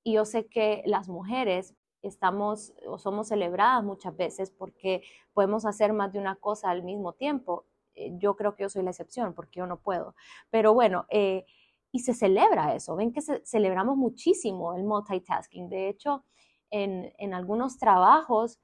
Y 0.03 0.15
yo 0.15 0.25
sé 0.25 0.47
que 0.47 0.83
las 0.87 1.09
mujeres 1.09 1.75
estamos 2.03 2.73
o 2.87 2.99
somos 2.99 3.29
celebradas 3.29 3.83
muchas 3.85 4.17
veces 4.17 4.51
porque 4.51 5.03
podemos 5.33 5.65
hacer 5.67 5.93
más 5.93 6.13
de 6.13 6.19
una 6.19 6.37
cosa 6.37 6.71
al 6.71 6.83
mismo 6.83 7.13
tiempo. 7.13 7.67
Eh, 7.95 8.13
yo 8.19 8.37
creo 8.37 8.55
que 8.55 8.63
yo 8.63 8.69
soy 8.69 8.83
la 8.83 8.91
excepción 8.91 9.35
porque 9.35 9.59
yo 9.59 9.67
no 9.67 9.81
puedo. 9.81 10.15
Pero 10.51 10.75
bueno, 10.75 11.07
eh, 11.11 11.45
y 11.93 12.01
se 12.01 12.15
celebra 12.15 12.75
eso. 12.75 12.97
Ven 12.97 13.13
que 13.13 13.21
celebramos 13.45 13.97
muchísimo 13.97 14.75
el 14.75 14.85
multitasking. 14.85 15.69
De 15.69 15.89
hecho, 15.89 16.25
en, 16.71 17.13
en 17.19 17.35
algunos 17.35 17.79
trabajos 17.79 18.59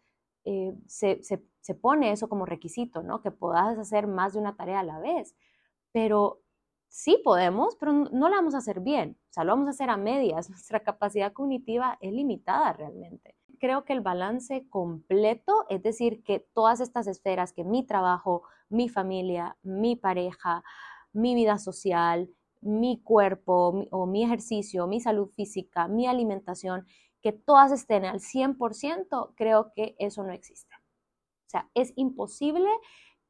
eh, 0.45 0.75
se, 0.87 1.23
se, 1.23 1.43
se, 1.61 1.75
pone 1.75 2.13
eso 2.13 2.29
como 2.29 2.45
requisito, 2.45 3.03
¿no? 3.03 3.23
Que 3.23 3.31
puedas 3.31 3.79
hacer 3.79 4.07
más 4.07 4.35
de 4.35 4.41
una 4.41 4.57
tarea 4.57 4.81
a 4.81 4.85
la 4.85 4.99
vez. 4.99 5.35
Pero 5.93 6.43
sí 6.95 7.21
podemos, 7.25 7.75
pero 7.75 7.93
no 7.93 8.29
lo 8.29 8.37
vamos 8.37 8.55
a 8.55 8.59
hacer 8.59 8.79
bien. 8.79 9.19
O 9.31 9.33
sea, 9.33 9.43
lo 9.43 9.51
vamos 9.51 9.67
a 9.67 9.71
hacer 9.71 9.91
a 9.91 9.97
medias. 9.97 10.49
Nuestra 10.51 10.81
capacidad 10.81 11.33
cognitiva 11.33 11.99
es 12.01 12.13
limitada 12.13 12.73
realmente. 12.73 13.35
Creo 13.59 13.85
que 13.85 13.93
el 13.93 14.01
balance 14.01 14.69
completo, 14.69 15.67
es 15.69 15.83
decir, 15.83 16.23
que 16.23 16.47
todas 16.55 16.81
estas 16.81 17.09
esferas, 17.09 17.53
que 17.53 17.65
mi 17.65 17.85
trabajo, 17.85 18.45
mi 18.69 18.89
familia, 18.89 19.57
mi 19.63 19.97
pareja, 19.97 20.63
mi 21.13 21.35
vida 21.35 21.59
social, 21.59 22.31
mi 22.61 23.03
cuerpo 23.03 23.87
o 23.91 24.07
mi 24.07 24.23
ejercicio, 24.23 24.87
mi 24.87 25.01
salud 25.01 25.29
física, 25.31 25.89
mi 25.89 26.07
alimentación, 26.07 26.87
que 27.21 27.33
todas 27.33 27.73
estén 27.73 28.05
al 28.05 28.21
100%, 28.21 29.35
creo 29.35 29.73
que 29.75 29.97
eso 29.99 30.23
no 30.23 30.33
existe. 30.33 30.77
O 30.77 31.51
sea, 31.51 31.69
es 31.75 31.93
imposible 31.97 32.69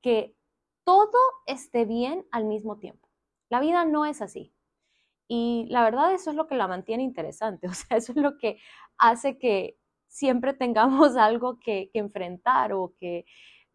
que 0.03 0.37
todo 0.85 1.19
esté 1.47 1.87
bien 1.87 2.27
al 2.31 2.45
mismo 2.45 2.77
tiempo. 2.77 3.04
La 3.55 3.61
vida 3.61 3.85
no 3.85 4.05
es 4.05 4.21
así. 4.21 4.53
Y 5.29 5.67
la 5.71 5.85
verdad 5.85 6.13
eso 6.13 6.31
es 6.31 6.37
lo 6.37 6.49
que 6.49 6.57
la 6.57 6.67
mantiene 6.67 7.05
interesante, 7.05 7.69
o 7.69 7.75
sea, 7.75 7.99
eso 7.99 8.11
es 8.13 8.19
lo 8.19 8.37
que 8.37 8.59
hace 8.99 9.39
que 9.39 9.79
siempre 10.09 10.55
tengamos 10.55 11.17
algo 11.17 11.61
que, 11.61 11.89
que 11.93 12.01
enfrentar 12.01 12.73
o 12.73 12.95
que, 12.99 13.27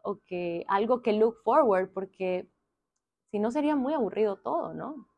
o 0.02 0.18
que 0.26 0.66
algo 0.68 1.00
que 1.00 1.14
look 1.14 1.36
forward, 1.44 1.92
porque 1.94 2.46
si 3.30 3.38
no 3.38 3.50
sería 3.50 3.74
muy 3.74 3.94
aburrido 3.94 4.36
todo, 4.36 4.74
¿no? 4.74 5.08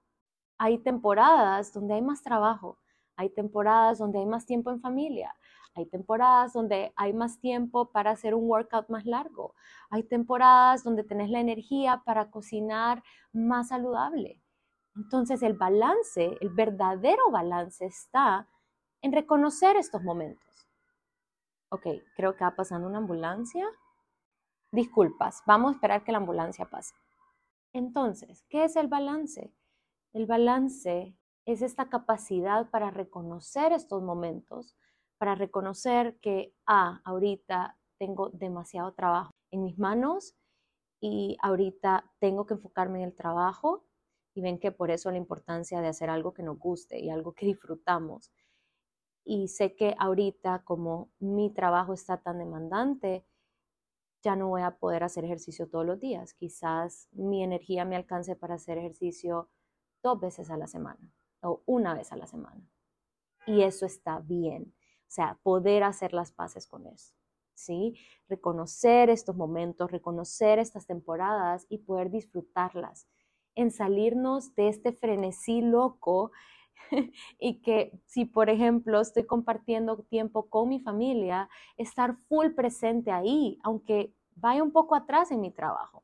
Hay 0.59 0.79
temporadas 0.79 1.73
donde 1.73 1.95
hay 1.95 2.03
más 2.03 2.23
trabajo, 2.23 2.79
hay 3.17 3.31
temporadas 3.31 3.99
donde 3.99 4.21
hay 4.21 4.27
más 4.27 4.47
tiempo 4.47 4.71
en 4.71 4.81
familia, 4.81 5.35
hay 5.75 5.87
temporadas 5.87 6.53
donde 6.53 6.93
hay 6.97 7.15
más 7.15 7.41
tiempo 7.41 7.91
para 7.91 8.13
hacer 8.13 8.35
un 8.35 8.49
workout 8.49 8.89
más 8.91 9.07
largo, 9.07 9.55
hay 9.91 10.05
temporadas 10.05 10.85
donde 10.85 11.05
tenés 11.05 11.31
la 11.31 11.41
energía 11.41 12.03
para 12.05 12.31
cocinar 12.31 13.03
más 13.33 13.69
saludable. 13.71 14.42
Entonces 14.95 15.43
el 15.43 15.55
balance, 15.55 16.37
el 16.41 16.51
verdadero 16.51 17.31
balance 17.31 17.85
está 17.85 18.49
en 19.01 19.13
reconocer 19.13 19.77
estos 19.77 20.03
momentos. 20.03 20.69
Ok, 21.71 21.87
creo 22.17 22.37
que 22.37 22.45
va 22.45 22.55
pasando 22.55 22.87
una 22.87 22.99
ambulancia. 22.99 23.67
Disculpas, 24.71 25.43
vamos 25.47 25.71
a 25.71 25.75
esperar 25.75 26.05
que 26.05 26.13
la 26.13 26.19
ambulancia 26.19 26.67
pase. 26.67 26.95
Entonces, 27.73 28.45
¿qué 28.51 28.65
es 28.65 28.77
el 28.77 28.89
balance? 28.89 29.55
El 30.13 30.27
balance 30.27 31.17
es 31.47 31.63
esta 31.63 31.89
capacidad 31.89 32.69
para 32.71 32.91
reconocer 32.91 33.73
estos 33.73 34.03
momentos, 34.03 34.77
para 35.19 35.35
reconocer 35.35 36.19
que, 36.21 36.55
ah, 36.67 37.01
ahorita 37.05 37.79
tengo 37.99 38.29
demasiado 38.31 38.93
trabajo 38.93 39.31
en 39.51 39.65
mis 39.65 39.79
manos 39.79 40.35
y 41.01 41.37
ahorita 41.41 42.11
tengo 42.19 42.47
que 42.47 42.55
enfocarme 42.55 42.99
en 42.99 43.09
el 43.09 43.17
trabajo 43.17 43.85
y 44.35 44.41
ven 44.41 44.59
que 44.59 44.73
por 44.73 44.91
eso 44.91 45.11
la 45.11 45.19
importancia 45.19 45.81
de 45.81 45.89
hacer 45.89 46.11
algo 46.11 46.33
que 46.33 46.43
nos 46.43 46.59
guste 46.59 46.99
y 47.01 47.11
algo 47.11 47.33
que 47.33 47.47
disfrutamos. 47.47 48.33
Y 49.25 49.49
sé 49.49 49.75
que 49.75 49.95
ahorita 49.99 50.63
como 50.65 51.11
mi 51.19 51.51
trabajo 51.53 51.93
está 51.93 52.19
tan 52.19 52.39
demandante, 52.39 53.25
ya 54.23 54.37
no 54.37 54.49
voy 54.49 54.63
a 54.63 54.79
poder 54.79 55.05
hacer 55.05 55.25
ejercicio 55.25 55.69
todos 55.69 55.85
los 55.85 56.01
días. 56.01 56.35
Quizás 56.35 57.09
mi 57.13 57.43
energía 57.43 57.85
me 57.85 57.97
alcance 57.97 58.37
para 58.37 58.55
hacer 58.55 58.79
ejercicio 58.79 59.51
dos 60.03 60.21
veces 60.21 60.51
a 60.51 60.57
la 60.57 60.67
semana 60.67 61.13
o 61.43 61.63
una 61.67 61.95
vez 61.95 62.13
a 62.13 62.17
la 62.17 62.27
semana. 62.27 62.69
Y 63.47 63.63
eso 63.63 63.87
está 63.87 64.21
bien. 64.21 64.75
O 65.03 65.15
sea, 65.15 65.39
poder 65.43 65.83
hacer 65.83 66.13
las 66.13 66.33
paces 66.33 66.67
con 66.67 66.87
eso. 66.87 67.15
¿Sí? 67.55 67.99
Reconocer 68.29 69.11
estos 69.11 69.37
momentos, 69.37 69.91
reconocer 69.91 70.59
estas 70.59 70.87
temporadas 70.87 71.67
y 71.69 71.79
poder 71.79 72.11
disfrutarlas. 72.11 73.07
En 73.55 73.71
salirnos 73.71 74.55
de 74.55 74.69
este 74.69 74.93
frenesí 74.93 75.61
loco 75.61 76.33
y 77.39 77.61
que 77.61 78.01
si, 78.07 78.25
por 78.25 78.51
ejemplo, 78.51 79.01
estoy 79.01 79.25
compartiendo 79.27 79.99
tiempo 80.05 80.49
con 80.49 80.69
mi 80.69 80.81
familia, 80.81 81.49
estar 81.77 82.17
full 82.29 82.51
presente 82.51 83.11
ahí, 83.11 83.59
aunque 83.63 84.15
vaya 84.35 84.63
un 84.63 84.73
poco 84.73 84.95
atrás 84.95 85.31
en 85.31 85.41
mi 85.41 85.51
trabajo 85.51 86.03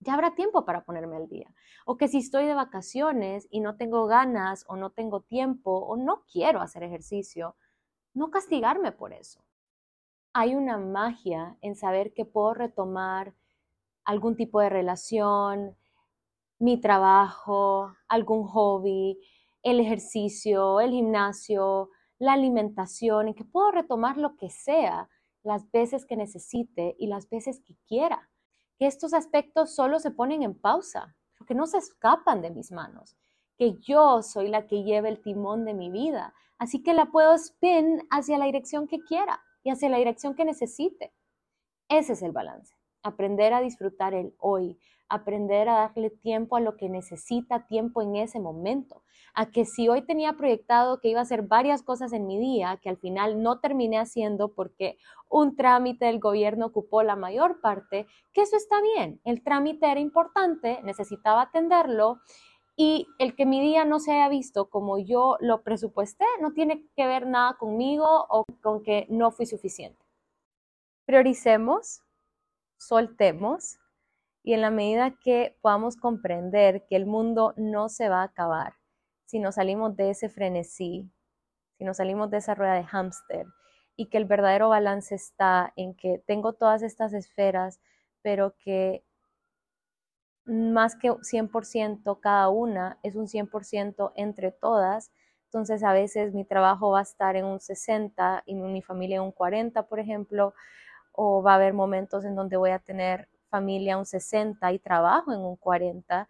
ya 0.00 0.14
habrá 0.14 0.34
tiempo 0.34 0.64
para 0.64 0.84
ponerme 0.84 1.16
al 1.16 1.28
día. 1.28 1.52
O 1.84 1.96
que 1.96 2.08
si 2.08 2.18
estoy 2.18 2.46
de 2.46 2.54
vacaciones 2.54 3.48
y 3.50 3.60
no 3.60 3.76
tengo 3.76 4.06
ganas 4.06 4.64
o 4.68 4.76
no 4.76 4.90
tengo 4.90 5.20
tiempo 5.20 5.72
o 5.72 5.96
no 5.96 6.24
quiero 6.30 6.60
hacer 6.60 6.82
ejercicio, 6.82 7.56
no 8.14 8.30
castigarme 8.30 8.92
por 8.92 9.12
eso. 9.12 9.44
Hay 10.32 10.54
una 10.54 10.78
magia 10.78 11.56
en 11.62 11.74
saber 11.74 12.12
que 12.12 12.24
puedo 12.24 12.54
retomar 12.54 13.34
algún 14.04 14.36
tipo 14.36 14.60
de 14.60 14.68
relación, 14.68 15.76
mi 16.58 16.80
trabajo, 16.80 17.94
algún 18.08 18.44
hobby, 18.44 19.18
el 19.62 19.80
ejercicio, 19.80 20.80
el 20.80 20.90
gimnasio, 20.90 21.90
la 22.18 22.32
alimentación, 22.32 23.28
en 23.28 23.34
que 23.34 23.44
puedo 23.44 23.70
retomar 23.70 24.16
lo 24.16 24.36
que 24.36 24.50
sea 24.50 25.08
las 25.42 25.70
veces 25.70 26.04
que 26.04 26.16
necesite 26.16 26.96
y 26.98 27.06
las 27.06 27.28
veces 27.28 27.60
que 27.60 27.76
quiera. 27.86 28.28
Que 28.78 28.86
estos 28.86 29.14
aspectos 29.14 29.74
solo 29.74 29.98
se 29.98 30.10
ponen 30.10 30.42
en 30.42 30.54
pausa, 30.54 31.16
porque 31.36 31.54
no 31.54 31.66
se 31.66 31.78
escapan 31.78 32.42
de 32.42 32.50
mis 32.50 32.70
manos, 32.72 33.16
que 33.56 33.74
yo 33.80 34.22
soy 34.22 34.48
la 34.48 34.66
que 34.66 34.82
lleva 34.82 35.08
el 35.08 35.20
timón 35.20 35.64
de 35.64 35.74
mi 35.74 35.90
vida, 35.90 36.34
así 36.58 36.82
que 36.82 36.94
la 36.94 37.06
puedo 37.06 37.34
spin 37.34 38.06
hacia 38.10 38.38
la 38.38 38.46
dirección 38.46 38.86
que 38.86 39.00
quiera 39.00 39.42
y 39.62 39.70
hacia 39.70 39.88
la 39.88 39.98
dirección 39.98 40.34
que 40.34 40.44
necesite. 40.44 41.12
Ese 41.88 42.12
es 42.12 42.22
el 42.22 42.32
balance, 42.32 42.76
aprender 43.02 43.52
a 43.52 43.60
disfrutar 43.60 44.14
el 44.14 44.34
hoy, 44.38 44.78
aprender 45.08 45.68
a 45.68 45.74
darle 45.74 46.10
tiempo 46.10 46.56
a 46.56 46.60
lo 46.60 46.76
que 46.76 46.88
necesita 46.88 47.66
tiempo 47.66 48.02
en 48.02 48.16
ese 48.16 48.40
momento, 48.40 49.02
a 49.34 49.50
que 49.50 49.64
si 49.64 49.88
hoy 49.88 50.02
tenía 50.02 50.34
proyectado 50.34 51.00
que 51.00 51.08
iba 51.08 51.20
a 51.20 51.22
hacer 51.22 51.42
varias 51.42 51.82
cosas 51.82 52.12
en 52.12 52.26
mi 52.26 52.38
día, 52.38 52.78
que 52.82 52.88
al 52.88 52.98
final 52.98 53.42
no 53.42 53.60
terminé 53.60 53.98
haciendo 53.98 54.52
porque 54.52 54.98
un 55.28 55.56
trámite 55.56 56.06
del 56.06 56.18
gobierno 56.18 56.66
ocupó 56.66 57.02
la 57.02 57.16
mayor 57.16 57.60
parte, 57.60 58.06
que 58.32 58.42
eso 58.42 58.56
está 58.56 58.80
bien, 58.80 59.20
el 59.24 59.42
trámite 59.42 59.90
era 59.90 60.00
importante, 60.00 60.80
necesitaba 60.82 61.42
atenderlo 61.42 62.18
y 62.76 63.08
el 63.18 63.34
que 63.34 63.44
mi 63.44 63.60
día 63.60 63.84
no 63.84 63.98
se 63.98 64.12
haya 64.12 64.28
visto 64.28 64.70
como 64.70 64.98
yo 64.98 65.36
lo 65.40 65.62
presupuesté 65.62 66.24
no 66.40 66.52
tiene 66.52 66.86
que 66.94 67.06
ver 67.08 67.26
nada 67.26 67.56
conmigo 67.58 68.06
o 68.28 68.44
con 68.62 68.84
que 68.84 69.06
no 69.08 69.32
fui 69.32 69.46
suficiente. 69.46 70.04
Prioricemos, 71.04 72.02
soltemos 72.78 73.78
y 74.42 74.54
en 74.54 74.62
la 74.62 74.70
medida 74.70 75.16
que 75.22 75.58
podamos 75.60 75.96
comprender 75.96 76.86
que 76.88 76.96
el 76.96 77.06
mundo 77.06 77.52
no 77.56 77.88
se 77.88 78.08
va 78.08 78.22
a 78.22 78.24
acabar 78.24 78.74
si 79.26 79.38
nos 79.40 79.56
salimos 79.56 79.94
de 79.94 80.10
ese 80.10 80.30
frenesí, 80.30 81.10
si 81.76 81.84
nos 81.84 81.98
salimos 81.98 82.30
de 82.30 82.38
esa 82.38 82.54
rueda 82.54 82.74
de 82.74 82.84
hámster 82.84 83.46
y 83.94 84.06
que 84.06 84.16
el 84.16 84.24
verdadero 84.24 84.70
balance 84.70 85.14
está 85.14 85.74
en 85.76 85.94
que 85.94 86.22
tengo 86.26 86.54
todas 86.54 86.82
estas 86.82 87.12
esferas, 87.12 87.78
pero 88.22 88.54
que 88.56 89.04
más 90.46 90.96
que 90.96 91.10
100% 91.10 92.20
cada 92.20 92.48
una, 92.48 92.98
es 93.02 93.16
un 93.16 93.28
100% 93.28 94.12
entre 94.16 94.50
todas. 94.50 95.12
Entonces 95.44 95.84
a 95.84 95.92
veces 95.92 96.32
mi 96.32 96.46
trabajo 96.46 96.92
va 96.92 97.00
a 97.00 97.02
estar 97.02 97.36
en 97.36 97.44
un 97.44 97.60
60 97.60 98.44
y 98.46 98.54
mi 98.54 98.80
familia 98.80 99.16
en 99.16 99.24
un 99.24 99.32
40, 99.32 99.88
por 99.88 100.00
ejemplo, 100.00 100.54
o 101.20 101.42
va 101.42 101.52
a 101.52 101.54
haber 101.56 101.74
momentos 101.74 102.24
en 102.24 102.36
donde 102.36 102.56
voy 102.56 102.70
a 102.70 102.78
tener 102.78 103.28
familia 103.48 103.98
un 103.98 104.06
60 104.06 104.72
y 104.72 104.78
trabajo 104.78 105.32
en 105.32 105.40
un 105.40 105.56
40 105.56 106.28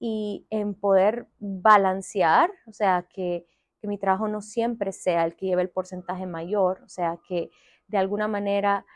y 0.00 0.46
en 0.48 0.72
poder 0.72 1.26
balancear, 1.38 2.50
o 2.66 2.72
sea, 2.72 3.02
que, 3.02 3.46
que 3.82 3.86
mi 3.86 3.98
trabajo 3.98 4.26
no 4.26 4.40
siempre 4.40 4.92
sea 4.92 5.26
el 5.26 5.36
que 5.36 5.44
lleve 5.44 5.60
el 5.60 5.68
porcentaje 5.68 6.24
mayor, 6.24 6.80
o 6.86 6.88
sea, 6.88 7.18
que 7.28 7.50
de 7.86 7.98
alguna 7.98 8.28
manera 8.28 8.86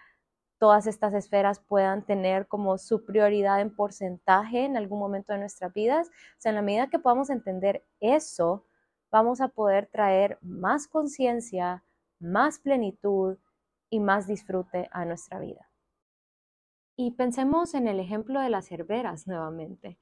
todas 0.56 0.86
estas 0.86 1.12
esferas 1.12 1.60
puedan 1.60 2.06
tener 2.06 2.48
como 2.48 2.78
su 2.78 3.04
prioridad 3.04 3.60
en 3.60 3.76
porcentaje 3.76 4.64
en 4.64 4.78
algún 4.78 4.98
momento 4.98 5.34
de 5.34 5.40
nuestras 5.40 5.74
vidas. 5.74 6.08
O 6.08 6.40
sea, 6.40 6.50
en 6.50 6.56
la 6.56 6.62
medida 6.62 6.88
que 6.88 6.98
podamos 6.98 7.28
entender 7.28 7.84
eso, 8.00 8.64
vamos 9.10 9.42
a 9.42 9.48
poder 9.48 9.88
traer 9.88 10.38
más 10.40 10.88
conciencia, 10.88 11.84
más 12.18 12.58
plenitud 12.58 13.36
y 13.92 14.00
más 14.00 14.26
disfrute 14.26 14.88
a 14.90 15.04
nuestra 15.04 15.38
vida. 15.38 15.70
Y 16.96 17.10
pensemos 17.10 17.74
en 17.74 17.86
el 17.86 18.00
ejemplo 18.00 18.40
de 18.40 18.48
las 18.48 18.72
herberas 18.72 19.26
nuevamente. 19.26 19.98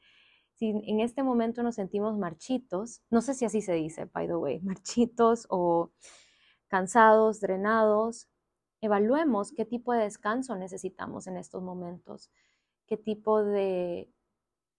Si 0.55 0.69
en 0.69 1.01
este 1.01 1.25
momento 1.25 1.65
nos 1.65 1.75
sentimos 1.75 2.17
marchitos, 2.17 3.03
no 3.11 3.21
sé 3.21 3.35
si 3.35 3.47
así 3.47 3.61
se 3.61 3.73
dice, 3.73 4.05
by 4.05 4.29
the 4.29 4.37
way, 4.37 4.61
marchitos 4.61 5.49
o 5.51 5.91
cansados, 6.69 7.41
drenados, 7.41 8.29
evaluemos 8.81 9.51
qué 9.51 9.65
tipo 9.65 9.93
de 9.93 10.05
descanso 10.05 10.55
necesitamos 10.55 11.27
en 11.27 11.37
estos 11.37 11.61
momentos, 11.61 12.31
qué 12.87 12.97
tipo 12.97 13.43
de, 13.43 14.09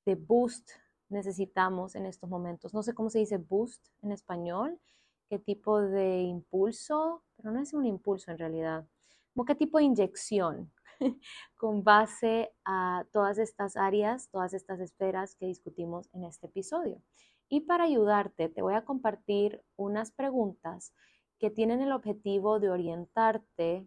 de 0.05 0.15
boost 0.15 0.71
necesitamos 1.09 1.95
en 1.95 2.05
estos 2.05 2.29
momentos. 2.29 2.73
No 2.73 2.81
sé 2.81 2.93
cómo 2.93 3.09
se 3.09 3.19
dice 3.19 3.39
boost 3.39 3.85
en 4.03 4.13
español, 4.13 4.79
qué 5.27 5.37
tipo 5.37 5.81
de 5.81 6.21
impulso, 6.21 7.23
pero 7.35 7.51
no 7.51 7.59
es 7.59 7.73
un 7.73 7.85
impulso 7.85 8.31
en 8.31 8.37
realidad, 8.37 8.87
como 9.33 9.45
qué 9.45 9.55
tipo 9.55 9.77
de 9.77 9.85
inyección 9.85 10.71
con 11.57 11.83
base 11.83 12.53
a 12.65 13.05
todas 13.11 13.37
estas 13.37 13.75
áreas, 13.75 14.29
todas 14.29 14.53
estas 14.53 14.79
esferas 14.79 15.35
que 15.35 15.47
discutimos 15.47 16.09
en 16.13 16.25
este 16.25 16.47
episodio. 16.47 17.01
Y 17.49 17.61
para 17.61 17.83
ayudarte, 17.85 18.49
te 18.49 18.61
voy 18.61 18.75
a 18.75 18.85
compartir 18.85 19.61
unas 19.75 20.11
preguntas 20.11 20.93
que 21.37 21.49
tienen 21.49 21.81
el 21.81 21.91
objetivo 21.91 22.59
de 22.59 22.69
orientarte 22.69 23.85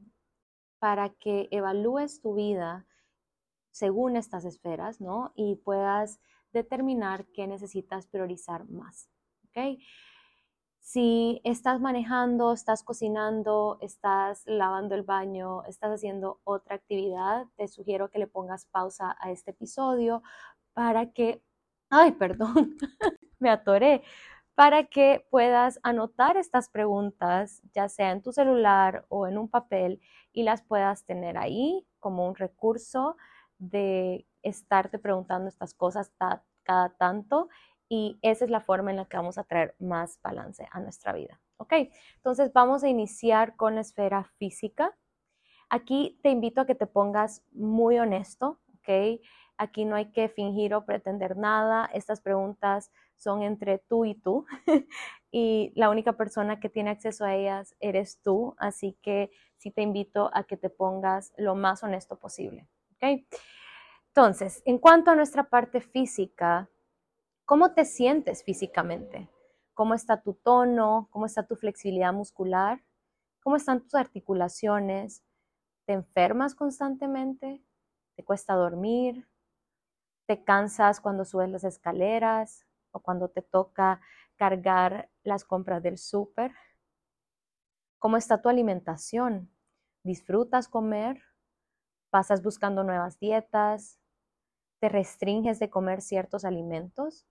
para 0.79 1.11
que 1.11 1.49
evalúes 1.51 2.21
tu 2.21 2.35
vida 2.35 2.87
según 3.71 4.17
estas 4.17 4.45
esferas, 4.45 5.01
¿no? 5.01 5.33
Y 5.35 5.57
puedas 5.57 6.21
determinar 6.53 7.27
qué 7.33 7.47
necesitas 7.47 8.07
priorizar 8.07 8.69
más, 8.69 9.09
¿ok? 9.49 9.79
Si 10.87 11.41
estás 11.45 11.81
manejando, 11.81 12.53
estás 12.53 12.83
cocinando, 12.83 13.79
estás 13.81 14.43
lavando 14.45 14.95
el 14.95 15.03
baño, 15.03 15.65
estás 15.65 15.93
haciendo 15.93 16.41
otra 16.45 16.77
actividad, 16.77 17.47
te 17.57 17.69
sugiero 17.69 18.11
que 18.11 18.19
le 18.19 18.27
pongas 18.27 18.67
pausa 18.67 19.17
a 19.19 19.31
este 19.31 19.53
episodio 19.53 20.23
para 20.75 21.11
que, 21.11 21.43
ay, 21.89 22.13
perdón, 22.13 22.77
me 23.39 23.49
atoré, 23.49 24.03
para 24.55 24.85
que 24.85 25.27
puedas 25.31 25.81
anotar 25.83 26.37
estas 26.37 26.69
preguntas, 26.69 27.63
ya 27.73 27.89
sea 27.89 28.11
en 28.13 28.21
tu 28.21 28.33
celular 28.33 29.07
o 29.09 29.27
en 29.27 29.39
un 29.39 29.49
papel, 29.49 30.03
y 30.35 30.43
las 30.43 30.61
puedas 30.63 31.07
tener 31.07 31.39
ahí 31.39 31.87
como 31.99 32.29
un 32.29 32.35
recurso 32.35 33.17
de 33.57 34.27
estarte 34.43 34.99
preguntando 34.99 35.49
estas 35.49 35.73
cosas 35.73 36.13
cada 36.63 36.91
tanto 36.99 37.49
y 37.89 38.19
esa 38.23 38.45
es 38.45 38.51
la 38.51 38.61
forma 38.61 38.91
en 38.91 38.97
la 38.97 39.05
que 39.05 39.17
vamos 39.17 39.39
a 39.39 39.45
traer 39.45 39.75
más 39.79 40.19
balance 40.23 40.67
a 40.71 40.81
nuestra 40.81 41.13
vida. 41.13 41.41
¿Ok? 41.59 41.73
Entonces 42.17 42.53
vamos 42.53 42.83
a 42.85 42.89
iniciar 42.89 43.57
con 43.57 43.75
la 43.75 43.83
esfera 43.83 44.25
física. 44.39 44.97
Aquí 45.69 46.19
te 46.23 46.31
invito 46.31 46.61
a 46.61 46.67
que 46.67 46.75
te 46.75 46.87
pongas 46.87 47.43
muy 47.53 47.99
honesto, 47.99 48.61
¿ok? 48.79 49.21
Aquí 49.57 49.85
no 49.85 49.97
hay 49.97 50.11
que 50.11 50.29
fingir 50.29 50.75
o 50.75 50.85
pretender 50.85 51.37
nada. 51.37 51.89
Estas 51.93 52.21
preguntas 52.21 52.91
son 53.17 53.43
entre 53.43 53.79
tú 53.79 54.05
y 54.05 54.15
tú 54.15 54.47
y 55.31 55.73
la 55.75 55.91
única 55.91 56.15
persona 56.15 56.61
que 56.61 56.69
tiene 56.69 56.91
acceso 56.91 57.25
a 57.25 57.35
ellas 57.35 57.75
eres 57.81 58.21
tú. 58.23 58.55
Así 58.59 58.99
que 59.03 59.31
sí 59.57 59.71
te 59.71 59.83
invito 59.83 60.31
a 60.35 60.45
que 60.45 60.57
te 60.57 60.71
pongas 60.71 61.33
lo 61.37 61.55
más 61.55 61.83
honesto 61.83 62.19
posible, 62.19 62.69
¿ok? 62.95 63.25
Entonces, 64.09 64.63
en 64.65 64.79
cuanto 64.79 65.11
a 65.11 65.17
nuestra 65.17 65.45
parte 65.49 65.81
física, 65.81 66.69
¿Cómo 67.47 67.75
te 67.75 67.85
sientes 67.85 68.43
físicamente? 68.43 69.29
¿Cómo 69.75 69.93
está 69.93 70.23
tu 70.23 70.33
tono? 70.33 71.09
¿Cómo 71.11 71.27
está 71.27 71.47
tu 71.47 71.57
flexibilidad 71.57 72.11
muscular? 72.11 72.83
¿Cómo 73.43 73.57
están 73.57 73.83
tus 73.83 73.95
articulaciones? 73.97 75.23
¿Te 75.85 75.93
enfermas 75.93 76.55
constantemente? 76.55 77.63
¿Te 78.17 78.25
cuesta 78.25 78.55
dormir? 78.55 79.29
¿Te 80.27 80.43
cansas 80.43 81.03
cuando 81.03 81.27
subes 81.27 81.51
las 81.51 81.65
escaleras 81.65 82.65
o 82.93 83.01
cuando 83.01 83.29
te 83.29 83.43
toca 83.43 84.01
cargar 84.37 85.11
las 85.23 85.45
compras 85.45 85.83
del 85.83 85.99
súper? 85.99 86.51
¿Cómo 87.99 88.17
está 88.17 88.41
tu 88.41 88.49
alimentación? 88.49 89.51
¿Disfrutas 90.03 90.67
comer? 90.67 91.21
¿Pasas 92.09 92.43
buscando 92.43 92.85
nuevas 92.85 93.19
dietas? 93.19 94.01
¿Te 94.81 94.89
restringes 94.89 95.59
de 95.59 95.69
comer 95.69 96.01
ciertos 96.01 96.47
alimentos? 96.47 97.27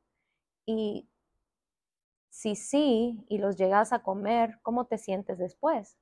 Y 0.66 1.08
si 2.30 2.56
sí 2.56 3.24
y 3.30 3.38
los 3.38 3.58
llegas 3.58 3.94
a 3.94 4.00
comer, 4.04 4.60
¿cómo 4.62 4.86
te 4.88 4.98
sientes 4.98 5.38
después? 5.38 5.98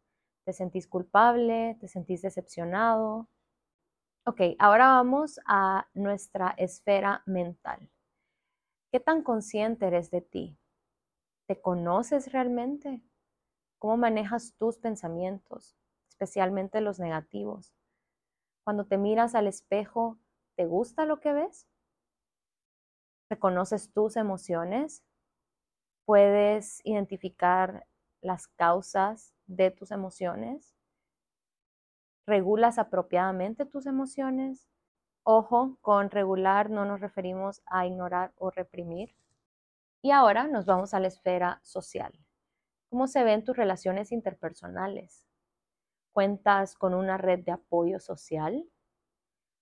¿Te 0.45 0.53
sentís 0.53 0.87
culpable? 0.87 1.77
¿Te 1.79 1.87
sentís 1.87 2.21
decepcionado? 2.23 3.27
Ok, 4.25 4.41
ahora 4.59 4.87
vamos 4.93 5.39
a 5.45 5.87
nuestra 5.93 6.55
esfera 6.57 7.23
mental. 7.27 7.89
¿Qué 8.91 8.99
tan 8.99 9.23
consciente 9.23 9.87
eres 9.87 10.11
de 10.11 10.21
ti? 10.21 10.57
¿Te 11.47 11.61
conoces 11.61 12.31
realmente? 12.31 13.01
¿Cómo 13.79 13.97
manejas 13.97 14.55
tus 14.57 14.77
pensamientos, 14.77 15.77
especialmente 16.09 16.81
los 16.81 16.99
negativos? 16.99 17.73
Cuando 18.63 18.85
te 18.87 18.97
miras 18.97 19.35
al 19.35 19.47
espejo, 19.47 20.19
¿te 20.55 20.67
gusta 20.67 21.05
lo 21.05 21.19
que 21.21 21.33
ves? 21.33 21.67
Reconoces 23.31 23.93
tus 23.93 24.17
emociones, 24.17 25.05
puedes 26.05 26.81
identificar 26.83 27.87
las 28.19 28.49
causas 28.49 29.33
de 29.47 29.71
tus 29.71 29.91
emociones, 29.91 30.75
regulas 32.27 32.77
apropiadamente 32.77 33.65
tus 33.65 33.85
emociones. 33.85 34.67
Ojo, 35.23 35.77
con 35.79 36.09
regular 36.09 36.69
no 36.69 36.83
nos 36.83 36.99
referimos 36.99 37.61
a 37.67 37.85
ignorar 37.85 38.33
o 38.35 38.51
reprimir. 38.51 39.15
Y 40.01 40.11
ahora 40.11 40.47
nos 40.47 40.65
vamos 40.65 40.93
a 40.93 40.99
la 40.99 41.07
esfera 41.07 41.61
social. 41.63 42.11
¿Cómo 42.89 43.07
se 43.07 43.23
ven 43.23 43.45
tus 43.45 43.55
relaciones 43.55 44.11
interpersonales? 44.11 45.25
¿Cuentas 46.11 46.75
con 46.75 46.93
una 46.93 47.17
red 47.17 47.39
de 47.45 47.53
apoyo 47.53 48.01
social? 48.01 48.67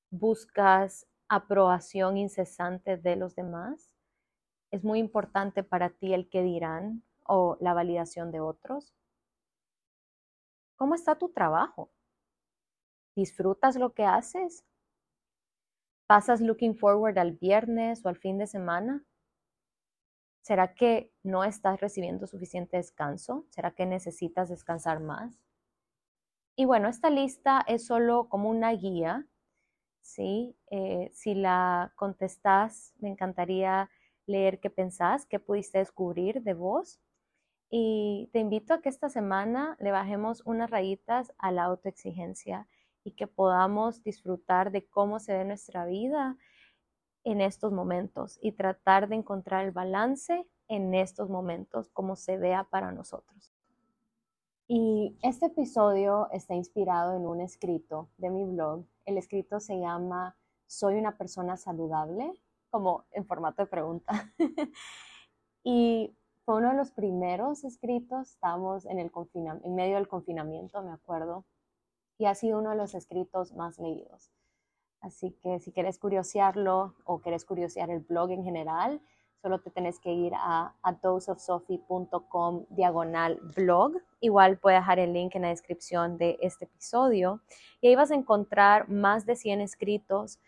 ¿Buscas 0.09 1.05
aprobación 1.29 2.17
incesante 2.17 2.97
de 2.97 3.15
los 3.15 3.35
demás. 3.35 3.95
Es 4.71 4.83
muy 4.83 4.99
importante 4.99 5.63
para 5.63 5.91
ti 5.91 6.13
el 6.13 6.27
que 6.29 6.43
dirán 6.43 7.03
o 7.25 7.57
la 7.61 7.73
validación 7.73 8.31
de 8.31 8.39
otros. 8.39 8.93
¿Cómo 10.75 10.95
está 10.95 11.15
tu 11.15 11.29
trabajo? 11.29 11.91
¿Disfrutas 13.15 13.75
lo 13.75 13.93
que 13.93 14.05
haces? 14.05 14.65
¿Pasas 16.07 16.41
looking 16.41 16.75
forward 16.75 17.17
al 17.19 17.33
viernes 17.33 18.03
o 18.03 18.09
al 18.09 18.17
fin 18.17 18.37
de 18.39 18.47
semana? 18.47 19.05
¿Será 20.41 20.73
que 20.73 21.13
no 21.21 21.43
estás 21.43 21.79
recibiendo 21.79 22.25
suficiente 22.25 22.77
descanso? 22.77 23.45
¿Será 23.49 23.71
que 23.71 23.85
necesitas 23.85 24.49
descansar 24.49 24.99
más? 24.99 25.39
Y 26.55 26.65
bueno, 26.65 26.87
esta 26.87 27.09
lista 27.09 27.63
es 27.67 27.85
solo 27.85 28.27
como 28.29 28.49
una 28.49 28.71
guía 28.71 29.27
¿sí? 30.01 30.55
Eh, 30.71 31.09
si 31.13 31.35
la 31.35 31.91
contestas, 31.95 32.93
me 32.99 33.09
encantaría 33.09 33.89
leer 34.25 34.59
qué 34.59 34.69
pensás, 34.69 35.25
qué 35.25 35.39
pudiste 35.39 35.79
descubrir 35.79 36.41
de 36.43 36.53
vos. 36.53 36.99
Y 37.69 38.29
te 38.33 38.39
invito 38.39 38.73
a 38.73 38.81
que 38.81 38.89
esta 38.89 39.09
semana 39.09 39.77
le 39.79 39.91
bajemos 39.91 40.41
unas 40.45 40.69
rayitas 40.69 41.33
a 41.37 41.51
la 41.51 41.65
autoexigencia 41.65 42.67
y 43.03 43.11
que 43.11 43.27
podamos 43.27 44.03
disfrutar 44.03 44.71
de 44.71 44.87
cómo 44.87 45.19
se 45.19 45.33
ve 45.33 45.45
nuestra 45.45 45.85
vida 45.85 46.37
en 47.23 47.41
estos 47.41 47.71
momentos 47.71 48.39
y 48.41 48.53
tratar 48.53 49.07
de 49.07 49.15
encontrar 49.15 49.65
el 49.65 49.71
balance 49.71 50.45
en 50.67 50.93
estos 50.93 51.29
momentos 51.29 51.89
como 51.89 52.15
se 52.15 52.37
vea 52.37 52.63
para 52.63 52.91
nosotros. 52.91 53.51
Y 54.67 55.17
este 55.23 55.47
episodio 55.47 56.29
está 56.31 56.53
inspirado 56.53 57.15
en 57.15 57.25
un 57.25 57.41
escrito 57.41 58.09
de 58.17 58.29
mi 58.29 58.45
blog 58.45 58.85
el 59.09 59.17
escrito 59.17 59.59
se 59.59 59.79
llama 59.79 60.37
Soy 60.67 60.95
una 60.95 61.17
persona 61.17 61.57
saludable, 61.57 62.31
como 62.69 63.05
en 63.11 63.25
formato 63.25 63.63
de 63.63 63.67
pregunta. 63.67 64.33
y 65.63 66.15
fue 66.45 66.57
uno 66.57 66.69
de 66.69 66.77
los 66.77 66.91
primeros 66.91 67.63
escritos, 67.63 68.31
estábamos 68.31 68.85
en, 68.85 68.99
el 68.99 69.11
en 69.63 69.75
medio 69.75 69.95
del 69.95 70.07
confinamiento, 70.07 70.81
me 70.81 70.91
acuerdo, 70.91 71.45
y 72.17 72.25
ha 72.25 72.35
sido 72.35 72.59
uno 72.59 72.71
de 72.71 72.75
los 72.75 72.95
escritos 72.95 73.53
más 73.53 73.79
leídos. 73.79 74.31
Así 75.01 75.31
que 75.41 75.59
si 75.59 75.71
quieres 75.71 75.97
curiosearlo 75.97 76.95
o 77.05 77.21
quieres 77.21 77.45
curiosear 77.45 77.89
el 77.89 78.01
blog 78.01 78.31
en 78.31 78.43
general, 78.43 79.01
solo 79.41 79.59
te 79.59 79.69
tenés 79.69 79.99
que 79.99 80.11
ir 80.11 80.33
a, 80.35 80.73
doseofsophie.com 81.01 82.65
diagonal 82.69 83.39
blog. 83.55 83.93
Igual 84.19 84.57
puedes 84.57 84.79
dejar 84.79 84.99
el 84.99 85.13
link 85.13 85.35
en 85.35 85.43
la 85.43 85.49
descripción 85.49 86.17
de 86.17 86.37
este 86.41 86.65
episodio 86.65 87.41
y 87.81 87.87
ahí 87.87 87.95
vas 87.95 88.11
a 88.11 88.15
encontrar 88.15 88.89
más 88.89 89.25
de 89.25 89.35
100 89.35 89.61
escritos 89.61 90.39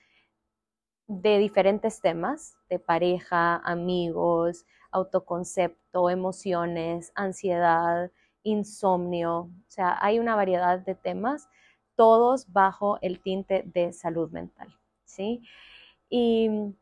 de 1.07 1.37
diferentes 1.37 2.01
temas, 2.01 2.55
de 2.69 2.79
pareja, 2.79 3.57
amigos, 3.63 4.65
autoconcepto, 4.91 6.09
emociones, 6.09 7.11
ansiedad, 7.15 8.11
insomnio. 8.43 9.39
O 9.39 9.69
sea, 9.69 9.97
hay 10.01 10.19
una 10.19 10.35
variedad 10.35 10.79
de 10.79 10.95
temas, 10.95 11.49
todos 11.95 12.51
bajo 12.51 12.97
el 13.01 13.21
tinte 13.21 13.63
de 13.65 13.93
salud 13.93 14.31
mental. 14.31 14.73
¿sí? 15.05 15.41
Y 16.09 16.75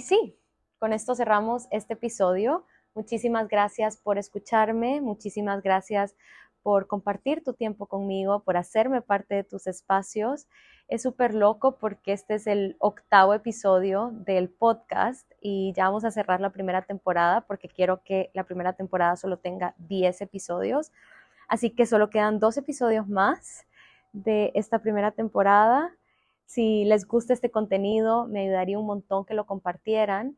sí, 0.00 0.36
con 0.78 0.92
esto 0.92 1.14
cerramos 1.14 1.66
este 1.70 1.94
episodio. 1.94 2.64
Muchísimas 2.94 3.48
gracias 3.48 3.96
por 3.96 4.18
escucharme, 4.18 5.00
muchísimas 5.00 5.62
gracias 5.62 6.14
por 6.62 6.86
compartir 6.86 7.44
tu 7.44 7.54
tiempo 7.54 7.86
conmigo, 7.86 8.42
por 8.42 8.56
hacerme 8.56 9.00
parte 9.00 9.36
de 9.36 9.44
tus 9.44 9.66
espacios. 9.66 10.46
Es 10.88 11.02
súper 11.02 11.34
loco 11.34 11.78
porque 11.78 12.12
este 12.12 12.34
es 12.34 12.46
el 12.46 12.76
octavo 12.78 13.34
episodio 13.34 14.10
del 14.12 14.50
podcast 14.50 15.30
y 15.40 15.72
ya 15.76 15.84
vamos 15.84 16.04
a 16.04 16.10
cerrar 16.10 16.40
la 16.40 16.50
primera 16.50 16.82
temporada 16.82 17.42
porque 17.42 17.68
quiero 17.68 18.02
que 18.02 18.30
la 18.34 18.44
primera 18.44 18.72
temporada 18.72 19.16
solo 19.16 19.38
tenga 19.38 19.74
10 19.78 20.20
episodios. 20.22 20.92
Así 21.48 21.70
que 21.70 21.86
solo 21.86 22.10
quedan 22.10 22.40
dos 22.40 22.56
episodios 22.56 23.06
más 23.08 23.66
de 24.12 24.52
esta 24.54 24.80
primera 24.80 25.12
temporada. 25.12 25.94
Si 26.44 26.84
les 26.84 27.06
gusta 27.06 27.32
este 27.32 27.50
contenido, 27.50 28.26
me 28.26 28.42
ayudaría 28.42 28.78
un 28.78 28.86
montón 28.86 29.24
que 29.24 29.34
lo 29.34 29.46
compartieran 29.46 30.36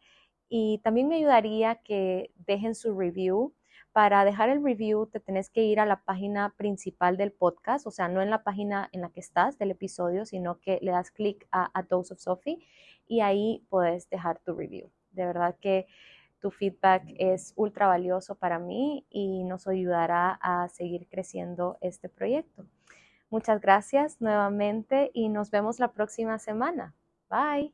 y 0.48 0.78
también 0.78 1.08
me 1.08 1.16
ayudaría 1.16 1.76
que 1.76 2.32
dejen 2.46 2.74
su 2.74 2.98
review. 2.98 3.54
Para 3.92 4.24
dejar 4.24 4.48
el 4.50 4.62
review 4.62 5.06
te 5.06 5.18
tenés 5.18 5.50
que 5.50 5.62
ir 5.62 5.80
a 5.80 5.86
la 5.86 6.04
página 6.04 6.54
principal 6.56 7.16
del 7.16 7.32
podcast, 7.32 7.86
o 7.86 7.90
sea, 7.90 8.08
no 8.08 8.22
en 8.22 8.30
la 8.30 8.44
página 8.44 8.88
en 8.92 9.00
la 9.00 9.10
que 9.10 9.20
estás 9.20 9.58
del 9.58 9.72
episodio, 9.72 10.24
sino 10.24 10.60
que 10.60 10.78
le 10.82 10.92
das 10.92 11.10
clic 11.10 11.46
a, 11.50 11.70
a 11.72 11.82
Dose 11.82 12.14
of 12.14 12.20
Sophie 12.20 12.58
y 13.06 13.20
ahí 13.20 13.64
puedes 13.68 14.08
dejar 14.10 14.38
tu 14.40 14.54
review. 14.54 14.90
De 15.10 15.26
verdad 15.26 15.56
que 15.60 15.86
tu 16.40 16.50
feedback 16.50 17.02
es 17.18 17.52
ultra 17.56 17.88
valioso 17.88 18.36
para 18.36 18.58
mí 18.58 19.04
y 19.10 19.44
nos 19.44 19.66
ayudará 19.66 20.38
a 20.40 20.68
seguir 20.68 21.08
creciendo 21.08 21.78
este 21.80 22.08
proyecto. 22.08 22.66
Muchas 23.30 23.60
gracias 23.60 24.20
nuevamente 24.20 25.10
y 25.12 25.28
nos 25.28 25.50
vemos 25.50 25.78
la 25.80 25.92
próxima 25.92 26.38
semana. 26.38 26.94
Bye. 27.28 27.72